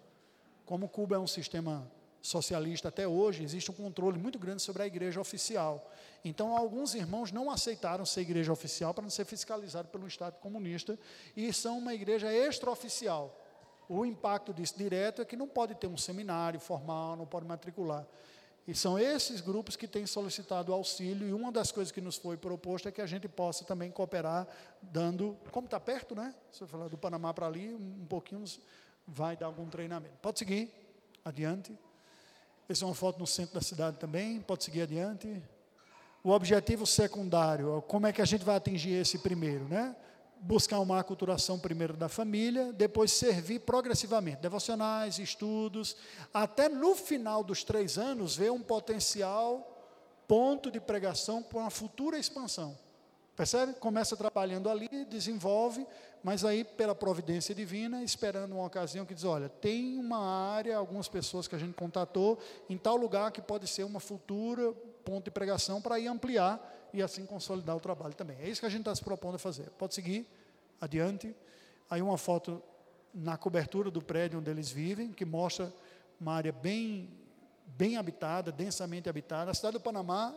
[0.64, 1.88] Como Cuba é um sistema
[2.20, 5.88] socialista até hoje, existe um controle muito grande sobre a igreja oficial.
[6.24, 10.98] Então, alguns irmãos não aceitaram ser igreja oficial para não ser fiscalizado pelo Estado comunista
[11.36, 13.40] e são uma igreja extraoficial.
[13.88, 18.04] O impacto disso direto é que não pode ter um seminário formal, não pode matricular.
[18.66, 22.36] E são esses grupos que têm solicitado auxílio, e uma das coisas que nos foi
[22.36, 24.46] proposta é que a gente possa também cooperar,
[24.82, 26.34] dando, como está perto, né?
[26.50, 28.42] Se eu falar do Panamá para ali, um pouquinho
[29.06, 30.16] vai dar algum treinamento.
[30.20, 30.72] Pode seguir,
[31.24, 31.78] adiante.
[32.68, 35.40] Essa é uma foto no centro da cidade também, pode seguir adiante.
[36.24, 39.94] O objetivo secundário, como é que a gente vai atingir esse primeiro, né?
[40.40, 45.96] Buscar uma aculturação primeiro da família, depois servir progressivamente, devocionais, estudos,
[46.32, 49.72] até no final dos três anos ver um potencial
[50.28, 52.76] ponto de pregação para uma futura expansão.
[53.36, 53.74] Percebe?
[53.74, 55.86] Começa trabalhando ali, desenvolve,
[56.22, 61.06] mas aí, pela providência divina, esperando uma ocasião que diz: olha, tem uma área, algumas
[61.06, 64.72] pessoas que a gente contatou, em tal lugar que pode ser uma futura
[65.04, 68.36] ponto de pregação para ir ampliar e assim consolidar o trabalho também.
[68.40, 69.70] É isso que a gente está se propondo a fazer.
[69.70, 70.26] Pode seguir,
[70.80, 71.34] adiante.
[71.90, 72.62] Aí, uma foto
[73.14, 75.72] na cobertura do prédio onde eles vivem, que mostra
[76.20, 77.08] uma área bem,
[77.66, 79.50] bem habitada, densamente habitada.
[79.50, 80.34] A cidade do Panamá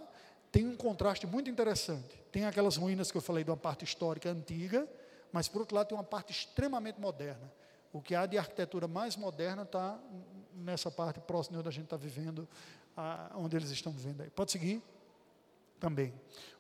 [0.51, 2.21] tem um contraste muito interessante.
[2.31, 4.87] Tem aquelas ruínas que eu falei de uma parte histórica antiga,
[5.31, 7.51] mas por outro lado tem uma parte extremamente moderna.
[7.91, 9.99] O que há de arquitetura mais moderna está
[10.53, 12.47] nessa parte próxima de onde a gente está vivendo,
[12.95, 14.29] a, onde eles estão vivendo aí.
[14.29, 14.81] Pode seguir?
[15.79, 16.13] Também.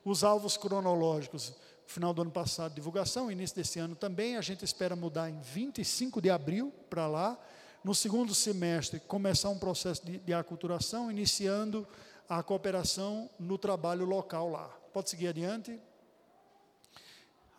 [0.03, 1.53] Os alvos cronológicos,
[1.85, 6.21] final do ano passado, divulgação, início desse ano também, a gente espera mudar em 25
[6.21, 7.37] de abril para lá.
[7.83, 11.87] No segundo semestre, começar um processo de, de aculturação, iniciando
[12.27, 14.67] a cooperação no trabalho local lá.
[14.93, 15.79] Pode seguir adiante?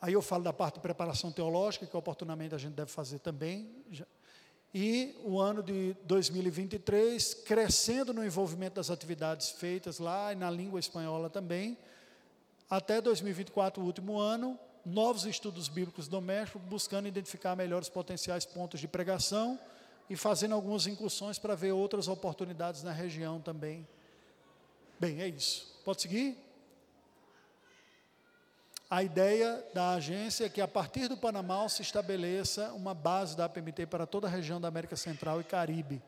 [0.01, 3.85] Aí eu falo da parte de preparação teológica, que oportunamente a gente deve fazer também.
[4.73, 10.79] E o ano de 2023, crescendo no envolvimento das atividades feitas lá e na língua
[10.79, 11.77] espanhola também.
[12.69, 14.57] Até 2024, o último ano,
[14.87, 19.59] novos estudos bíblicos domésticos, buscando identificar melhores potenciais pontos de pregação
[20.09, 23.87] e fazendo algumas incursões para ver outras oportunidades na região também.
[25.01, 25.81] Bem, é isso.
[25.85, 26.37] Pode seguir?
[28.91, 33.45] A ideia da agência é que a partir do Panamá se estabeleça uma base da
[33.45, 36.03] APMT para toda a região da América Central e Caribe,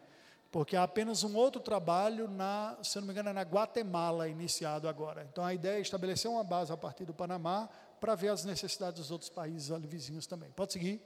[0.51, 4.89] porque há apenas um outro trabalho na, se não me engano, é na Guatemala iniciado
[4.89, 5.25] agora.
[5.31, 7.69] Então a ideia é estabelecer uma base a partir do Panamá
[8.01, 10.51] para ver as necessidades dos outros países ali vizinhos também.
[10.51, 11.01] Pode seguir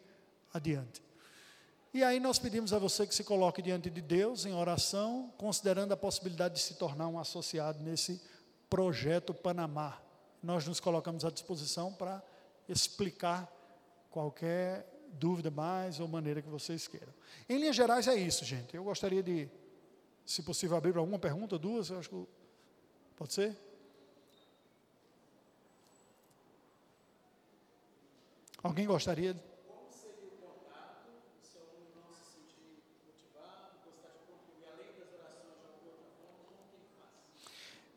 [0.55, 1.03] adiante.
[1.93, 5.93] E aí nós pedimos a você que se coloque diante de Deus em oração, considerando
[5.93, 8.18] a possibilidade de se tornar um associado nesse
[8.70, 10.05] projeto Panamá
[10.47, 12.22] nós nos colocamos à disposição para
[12.68, 13.53] explicar
[14.09, 17.12] qualquer dúvida mais ou maneira que vocês queiram.
[17.49, 18.76] Em linhas gerais é isso, gente.
[18.76, 19.49] Eu gostaria de,
[20.24, 22.26] se possível, abrir para alguma pergunta, duas, eu acho que
[23.16, 23.57] pode ser?
[28.62, 29.34] Alguém gostaria?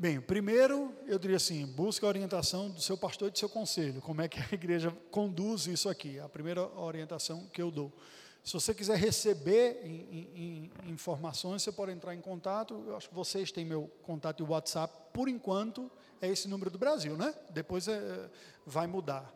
[0.02, 4.02] Bem, primeiro, eu diria assim, busque a orientação do seu pastor e do seu conselho,
[4.02, 7.92] como é que a igreja conduz isso aqui, a primeira orientação que eu dou.
[8.42, 13.14] Se você quiser receber em, em, informações, você pode entrar em contato, eu acho que
[13.14, 15.92] vocês têm meu contato e WhatsApp, por enquanto,
[16.22, 17.36] é esse número do Brasil, né?
[17.50, 18.30] Depois é,
[18.66, 19.30] vai mudar.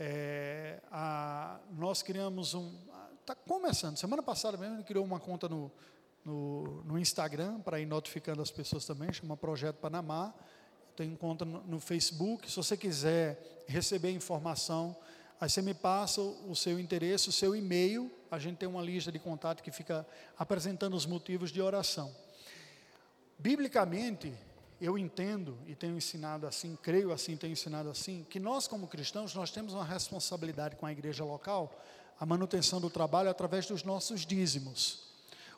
[0.00, 2.74] É, a, nós criamos um,
[3.20, 5.70] está começando, semana passada mesmo, ele criou uma conta no,
[6.26, 10.34] no, no Instagram para ir notificando as pessoas também, chama Projeto Panamá.
[10.96, 12.50] Tem conta no, no Facebook.
[12.50, 14.96] Se você quiser receber informação,
[15.40, 18.10] aí você me passa o, o seu interesse, o seu e-mail.
[18.28, 20.04] A gente tem uma lista de contato que fica
[20.36, 22.12] apresentando os motivos de oração.
[23.38, 24.34] Biblicamente,
[24.80, 29.32] eu entendo e tenho ensinado assim, creio assim, tenho ensinado assim, que nós como cristãos,
[29.32, 31.72] nós temos uma responsabilidade com a igreja local,
[32.18, 35.05] a manutenção do trabalho através dos nossos dízimos.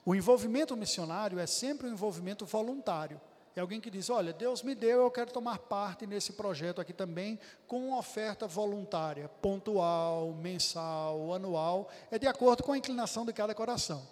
[0.09, 3.21] O envolvimento missionário é sempre um envolvimento voluntário.
[3.55, 6.95] É alguém que diz: Olha, Deus me deu, eu quero tomar parte nesse projeto aqui
[6.95, 13.35] também, com uma oferta voluntária, pontual, mensal, anual, é de acordo com a inclinação de
[13.35, 14.03] cada coração.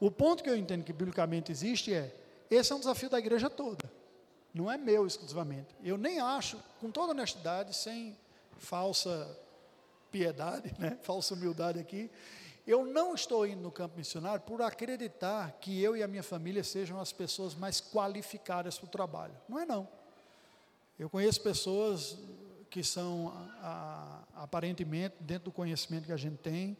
[0.00, 2.12] O ponto que eu entendo que biblicamente existe é:
[2.50, 3.88] esse é um desafio da igreja toda,
[4.52, 5.72] não é meu exclusivamente.
[5.84, 8.18] Eu nem acho, com toda honestidade, sem
[8.58, 9.38] falsa
[10.10, 12.10] piedade, né, falsa humildade aqui,
[12.66, 16.64] eu não estou indo no campo missionário por acreditar que eu e a minha família
[16.64, 19.34] sejam as pessoas mais qualificadas para o trabalho.
[19.48, 19.86] Não é não.
[20.98, 22.16] Eu conheço pessoas
[22.70, 26.76] que são a, aparentemente dentro do conhecimento que a gente tem,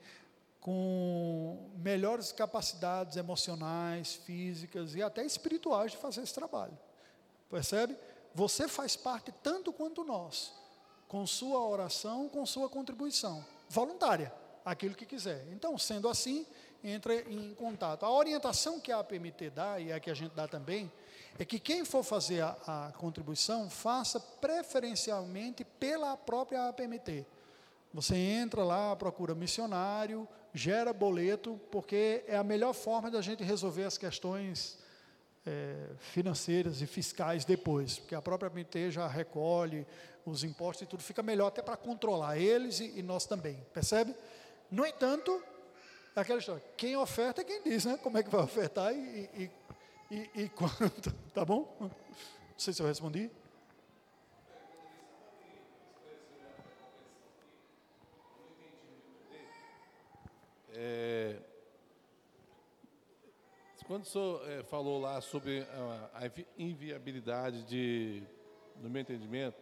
[0.59, 6.77] com melhores capacidades emocionais, físicas e até espirituais de fazer esse trabalho.
[7.51, 7.95] Percebe?
[8.35, 10.55] Você faz parte tanto quanto nós,
[11.07, 14.33] com sua oração, com sua contribuição voluntária
[14.65, 15.47] aquilo que quiser.
[15.53, 16.47] Então, sendo assim,
[16.83, 18.05] entra em contato.
[18.05, 20.91] A orientação que a APMT dá, e é a que a gente dá também,
[21.39, 27.27] é que quem for fazer a, a contribuição, faça preferencialmente pela própria APMT.
[27.93, 33.85] Você entra lá, procura missionário, gera boleto, porque é a melhor forma da gente resolver
[33.85, 34.79] as questões
[35.47, 39.87] é, financeiras e fiscais depois, porque a própria APMT já recolhe
[40.25, 44.15] os impostos e tudo, fica melhor até para controlar eles e, e nós também, percebe?
[44.71, 45.43] No entanto,
[46.15, 47.97] aquela história, quem oferta é quem diz, né?
[47.99, 49.51] Como é que vai ofertar e, e,
[50.11, 51.77] e, e quanto, tá bom?
[51.81, 51.91] Não
[52.57, 53.31] sei se eu respondi.
[60.77, 61.37] É,
[63.87, 68.23] quando o senhor é, falou lá sobre a, a, inviabilidade de,
[68.83, 69.57] no meu entendimento,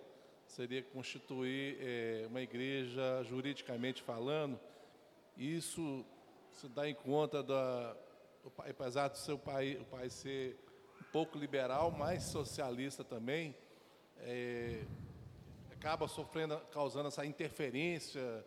[0.46, 4.58] seria constituir é, uma igreja juridicamente falando,
[5.36, 6.04] isso
[6.52, 7.96] se dá em conta da,
[8.58, 10.58] apesar do seu pai, o pai ser
[11.00, 13.54] um pouco liberal, mais socialista também,
[14.18, 14.84] é,
[15.70, 18.44] acaba sofrendo, causando essa interferência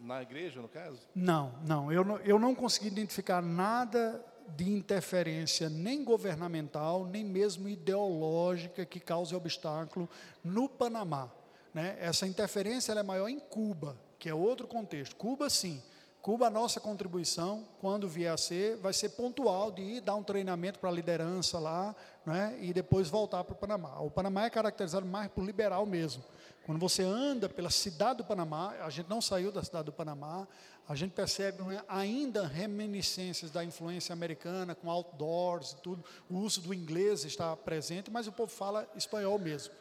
[0.00, 1.00] na igreja, no caso?
[1.14, 1.92] Não, não.
[1.92, 4.24] Eu não, eu não consegui identificar nada
[4.56, 10.08] de interferência nem governamental, nem mesmo ideológica que cause obstáculo
[10.42, 11.30] no Panamá.
[11.72, 11.96] Né?
[12.00, 15.14] Essa interferência é maior em Cuba, que é outro contexto.
[15.14, 15.80] Cuba, sim.
[16.22, 20.22] Cuba, a nossa contribuição, quando vier a ser, vai ser pontual de ir dar um
[20.22, 21.96] treinamento para a liderança lá
[22.26, 22.58] né?
[22.60, 23.98] e depois voltar para o Panamá.
[24.00, 26.22] O Panamá é caracterizado mais por liberal mesmo.
[26.66, 30.46] Quando você anda pela cidade do Panamá, a gente não saiu da cidade do Panamá,
[30.86, 36.60] a gente percebe né, ainda reminiscências da influência americana, com outdoors e tudo, o uso
[36.60, 39.72] do inglês está presente, mas o povo fala espanhol mesmo.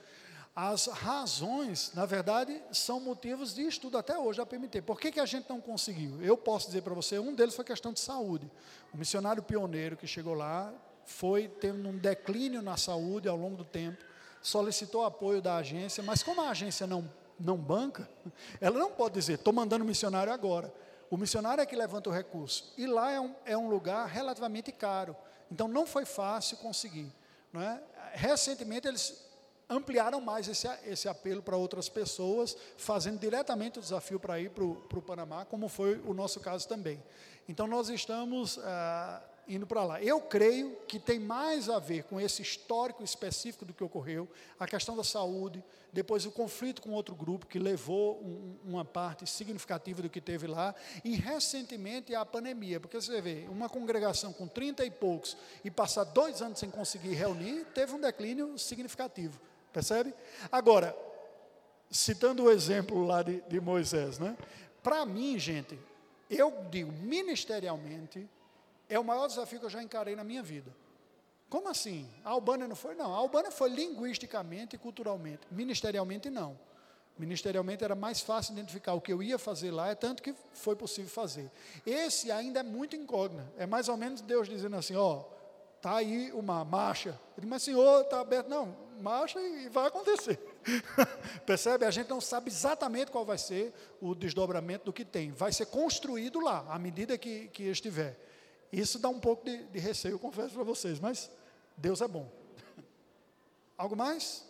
[0.62, 4.82] As razões, na verdade, são motivos de estudo até hoje a PMT.
[4.82, 6.22] Por que, que a gente não conseguiu?
[6.22, 8.52] Eu posso dizer para você, um deles foi questão de saúde.
[8.94, 10.74] O missionário pioneiro que chegou lá
[11.06, 14.04] foi tendo um declínio na saúde ao longo do tempo,
[14.42, 18.10] solicitou apoio da agência, mas como a agência não, não banca,
[18.60, 20.74] ela não pode dizer, estou mandando missionário agora.
[21.10, 22.74] O missionário é que levanta o recurso.
[22.78, 25.16] E lá é um, é um lugar relativamente caro.
[25.50, 27.10] Então não foi fácil conseguir.
[27.54, 27.82] Não é?
[28.14, 29.29] Recentemente eles
[29.70, 34.64] ampliaram mais esse, esse apelo para outras pessoas, fazendo diretamente o desafio para ir para
[34.64, 37.02] o Panamá, como foi o nosso caso também.
[37.48, 40.02] Então, nós estamos ah, indo para lá.
[40.02, 44.28] Eu creio que tem mais a ver com esse histórico específico do que ocorreu,
[44.60, 49.28] a questão da saúde, depois o conflito com outro grupo que levou um, uma parte
[49.28, 54.48] significativa do que teve lá, e recentemente a pandemia, porque você vê, uma congregação com
[54.48, 59.40] 30 e poucos e passar dois anos sem conseguir reunir, teve um declínio significativo.
[59.72, 60.14] Percebe?
[60.52, 60.96] Agora,
[61.92, 64.38] citando o exemplo lá de, de Moisés, né?
[64.82, 65.80] Para mim, gente,
[66.30, 68.28] eu digo, ministerialmente,
[68.88, 70.74] é o maior desafio que eu já encarei na minha vida.
[71.50, 72.08] Como assim?
[72.24, 72.94] A Albânia não foi?
[72.96, 75.42] Não, a Albânia foi linguisticamente e culturalmente.
[75.50, 76.58] Ministerialmente, não.
[77.18, 80.76] Ministerialmente era mais fácil identificar o que eu ia fazer lá, é tanto que foi
[80.76, 81.52] possível fazer.
[81.86, 83.46] Esse ainda é muito incógnito.
[83.58, 85.24] É mais ou menos Deus dizendo assim: ó,
[85.82, 87.20] tá aí uma marcha.
[87.38, 88.48] Ele mas senhor, está aberto.
[88.48, 90.38] Não, marcha e vai acontecer.
[91.46, 91.86] Percebe?
[91.86, 95.32] A gente não sabe exatamente qual vai ser o desdobramento do que tem.
[95.32, 98.18] Vai ser construído lá, à medida que, que estiver.
[98.72, 101.30] Isso dá um pouco de, de receio, confesso para vocês, mas
[101.76, 102.30] Deus é bom.
[103.78, 104.48] Algo mais?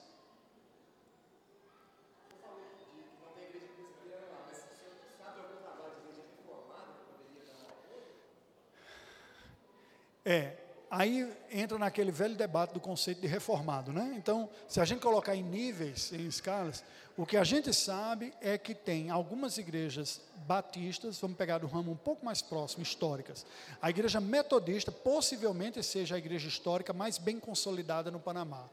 [10.25, 10.58] É,
[10.89, 14.13] aí entra naquele velho debate do conceito de reformado, né?
[14.17, 16.83] Então, se a gente colocar em níveis, em escalas,
[17.15, 21.91] o que a gente sabe é que tem algumas igrejas batistas, vamos pegar do ramo
[21.91, 23.45] um pouco mais próximo, históricas.
[23.81, 28.69] A igreja metodista possivelmente seja a igreja histórica mais bem consolidada no Panamá.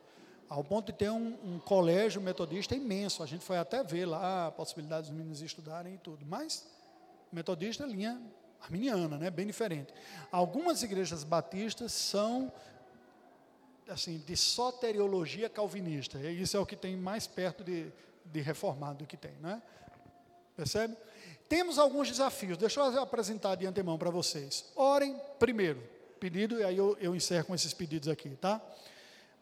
[0.48, 3.20] Ao ponto de ter um, um colégio metodista imenso.
[3.20, 6.24] A gente foi até ver lá a possibilidade dos meninos estudarem e tudo.
[6.24, 6.64] Mas
[7.32, 8.22] metodista linha
[8.60, 9.30] arminiana, né?
[9.30, 9.92] bem diferente.
[10.30, 12.52] Algumas igrejas batistas são
[13.88, 16.18] assim de soteriologia calvinista.
[16.18, 17.92] E isso é o que tem mais perto de,
[18.24, 19.62] de reformado que tem, né?
[20.56, 20.96] Percebe?
[21.48, 22.58] Temos alguns desafios.
[22.58, 24.64] Deixa eu apresentar de antemão para vocês.
[24.74, 25.80] Orem primeiro,
[26.18, 28.60] pedido, e aí eu, eu encerro com esses pedidos aqui, tá?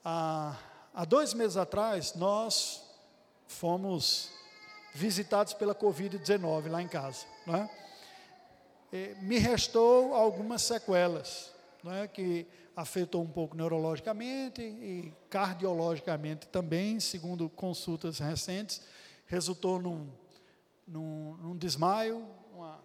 [0.04, 0.58] Ah,
[0.92, 2.82] há dois meses atrás, nós
[3.46, 4.30] fomos
[4.94, 7.70] visitados pela Covid-19 lá em casa, né?
[9.22, 11.52] Me restou algumas sequelas,
[11.86, 18.80] é, que afetou um pouco neurologicamente e cardiologicamente também, segundo consultas recentes,
[19.26, 20.08] resultou num,
[20.86, 22.80] num, num desmaio, uma,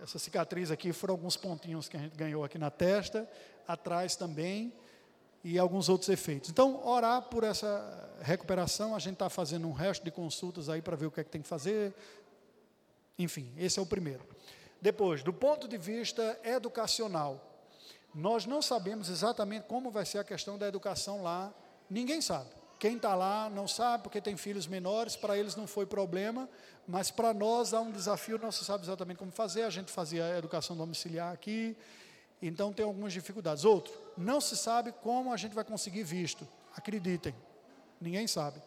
[0.00, 3.28] essa cicatriz aqui foram alguns pontinhos que a gente ganhou aqui na testa,
[3.66, 4.72] atrás também,
[5.42, 6.50] e alguns outros efeitos.
[6.50, 10.96] Então, orar por essa recuperação, a gente está fazendo um resto de consultas aí para
[10.96, 11.94] ver o que é que tem que fazer.
[13.18, 14.22] Enfim, esse é o primeiro.
[14.84, 17.40] Depois, do ponto de vista educacional,
[18.14, 21.54] nós não sabemos exatamente como vai ser a questão da educação lá,
[21.88, 22.50] ninguém sabe.
[22.78, 26.46] Quem está lá não sabe, porque tem filhos menores, para eles não foi problema,
[26.86, 29.62] mas para nós há um desafio, não se sabe exatamente como fazer.
[29.62, 31.74] A gente fazia a educação domiciliar aqui,
[32.42, 33.64] então tem algumas dificuldades.
[33.64, 37.34] Outro, não se sabe como a gente vai conseguir visto, acreditem,
[37.98, 38.60] ninguém sabe.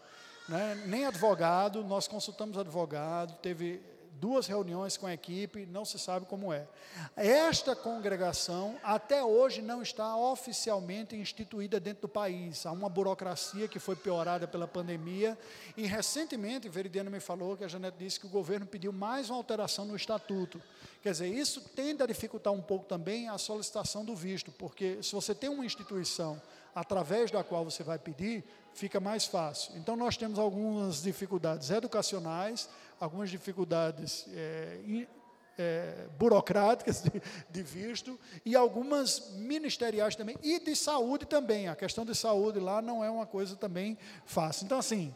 [0.50, 0.84] Né?
[0.88, 6.52] Nem advogado, nós consultamos advogado, teve duas reuniões com a equipe, não se sabe como
[6.52, 6.68] é.
[7.16, 12.66] Esta congregação até hoje não está oficialmente instituída dentro do país.
[12.66, 15.38] Há uma burocracia que foi piorada pela pandemia
[15.76, 19.38] e recentemente, Veridiano me falou que a Janete disse que o governo pediu mais uma
[19.38, 20.62] alteração no estatuto.
[21.02, 25.14] Quer dizer, isso tende a dificultar um pouco também a solicitação do visto, porque se
[25.14, 26.42] você tem uma instituição
[26.78, 29.76] através da qual você vai pedir, fica mais fácil.
[29.78, 32.70] Então, nós temos algumas dificuldades educacionais,
[33.00, 35.08] algumas dificuldades é,
[35.58, 37.12] é, burocráticas de,
[37.50, 41.68] de, visto e algumas ministeriais também, e de saúde também.
[41.68, 44.66] A questão de saúde lá não é uma coisa também fácil.
[44.66, 45.16] Então, assim,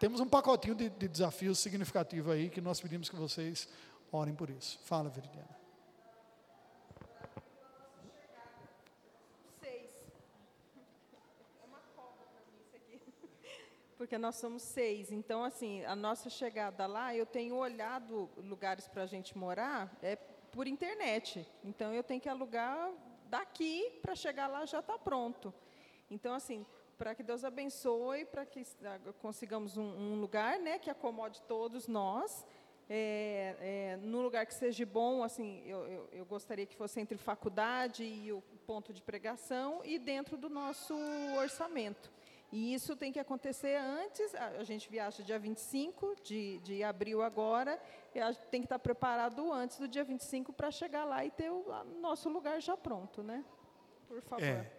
[0.00, 3.68] temos um pacotinho de, de desafios significativo aí que nós pedimos que vocês
[4.10, 4.80] orem por isso.
[4.82, 5.65] Fala, Veridiana.
[13.96, 15.10] Porque nós somos seis.
[15.10, 20.16] Então, assim, a nossa chegada lá, eu tenho olhado lugares para a gente morar é
[20.16, 21.46] por internet.
[21.64, 22.90] Então, eu tenho que alugar
[23.28, 25.52] daqui para chegar lá já está pronto.
[26.10, 26.64] Então, assim,
[26.96, 31.86] para que Deus abençoe, para que ah, consigamos um, um, lugar, né, que acomode todos
[31.86, 32.46] nós.
[32.88, 37.18] É, é, num lugar que seja bom, assim, eu, eu, eu, gostaria que fosse entre
[37.18, 40.94] faculdade e o ponto de pregação e dentro do nosso
[41.36, 42.15] orçamento.
[42.56, 47.78] E isso tem que acontecer antes, a gente viaja dia 25 de, de abril agora,
[48.14, 51.50] e a tem que estar preparado antes do dia 25 para chegar lá e ter
[51.50, 51.66] o
[52.00, 53.44] nosso lugar já pronto, né?
[54.08, 54.42] Por favor.
[54.42, 54.72] É.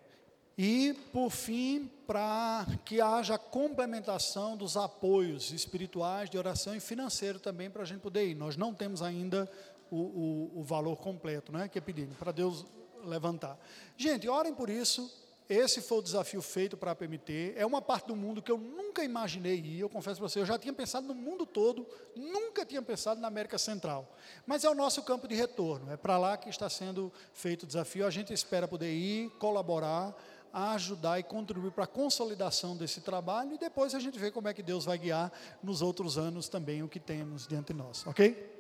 [0.58, 7.70] E, por fim, para que haja complementação dos apoios espirituais, de oração e financeiro também
[7.70, 8.34] para a gente poder ir.
[8.34, 9.48] Nós não temos ainda
[9.92, 12.66] o, o, o valor completo, né, que é pedido, para Deus
[13.04, 13.56] levantar.
[13.96, 17.54] Gente, orem por isso, esse foi o desafio feito para a PMT.
[17.56, 19.80] É uma parte do mundo que eu nunca imaginei ir.
[19.80, 23.28] Eu confesso para você, eu já tinha pensado no mundo todo, nunca tinha pensado na
[23.28, 24.14] América Central.
[24.46, 25.92] Mas é o nosso campo de retorno.
[25.92, 28.06] É para lá que está sendo feito o desafio.
[28.06, 30.14] A gente espera poder ir, colaborar,
[30.52, 33.54] ajudar e contribuir para a consolidação desse trabalho.
[33.54, 35.32] E depois a gente vê como é que Deus vai guiar
[35.64, 38.06] nos outros anos também o que temos diante de nós.
[38.06, 38.58] Ok?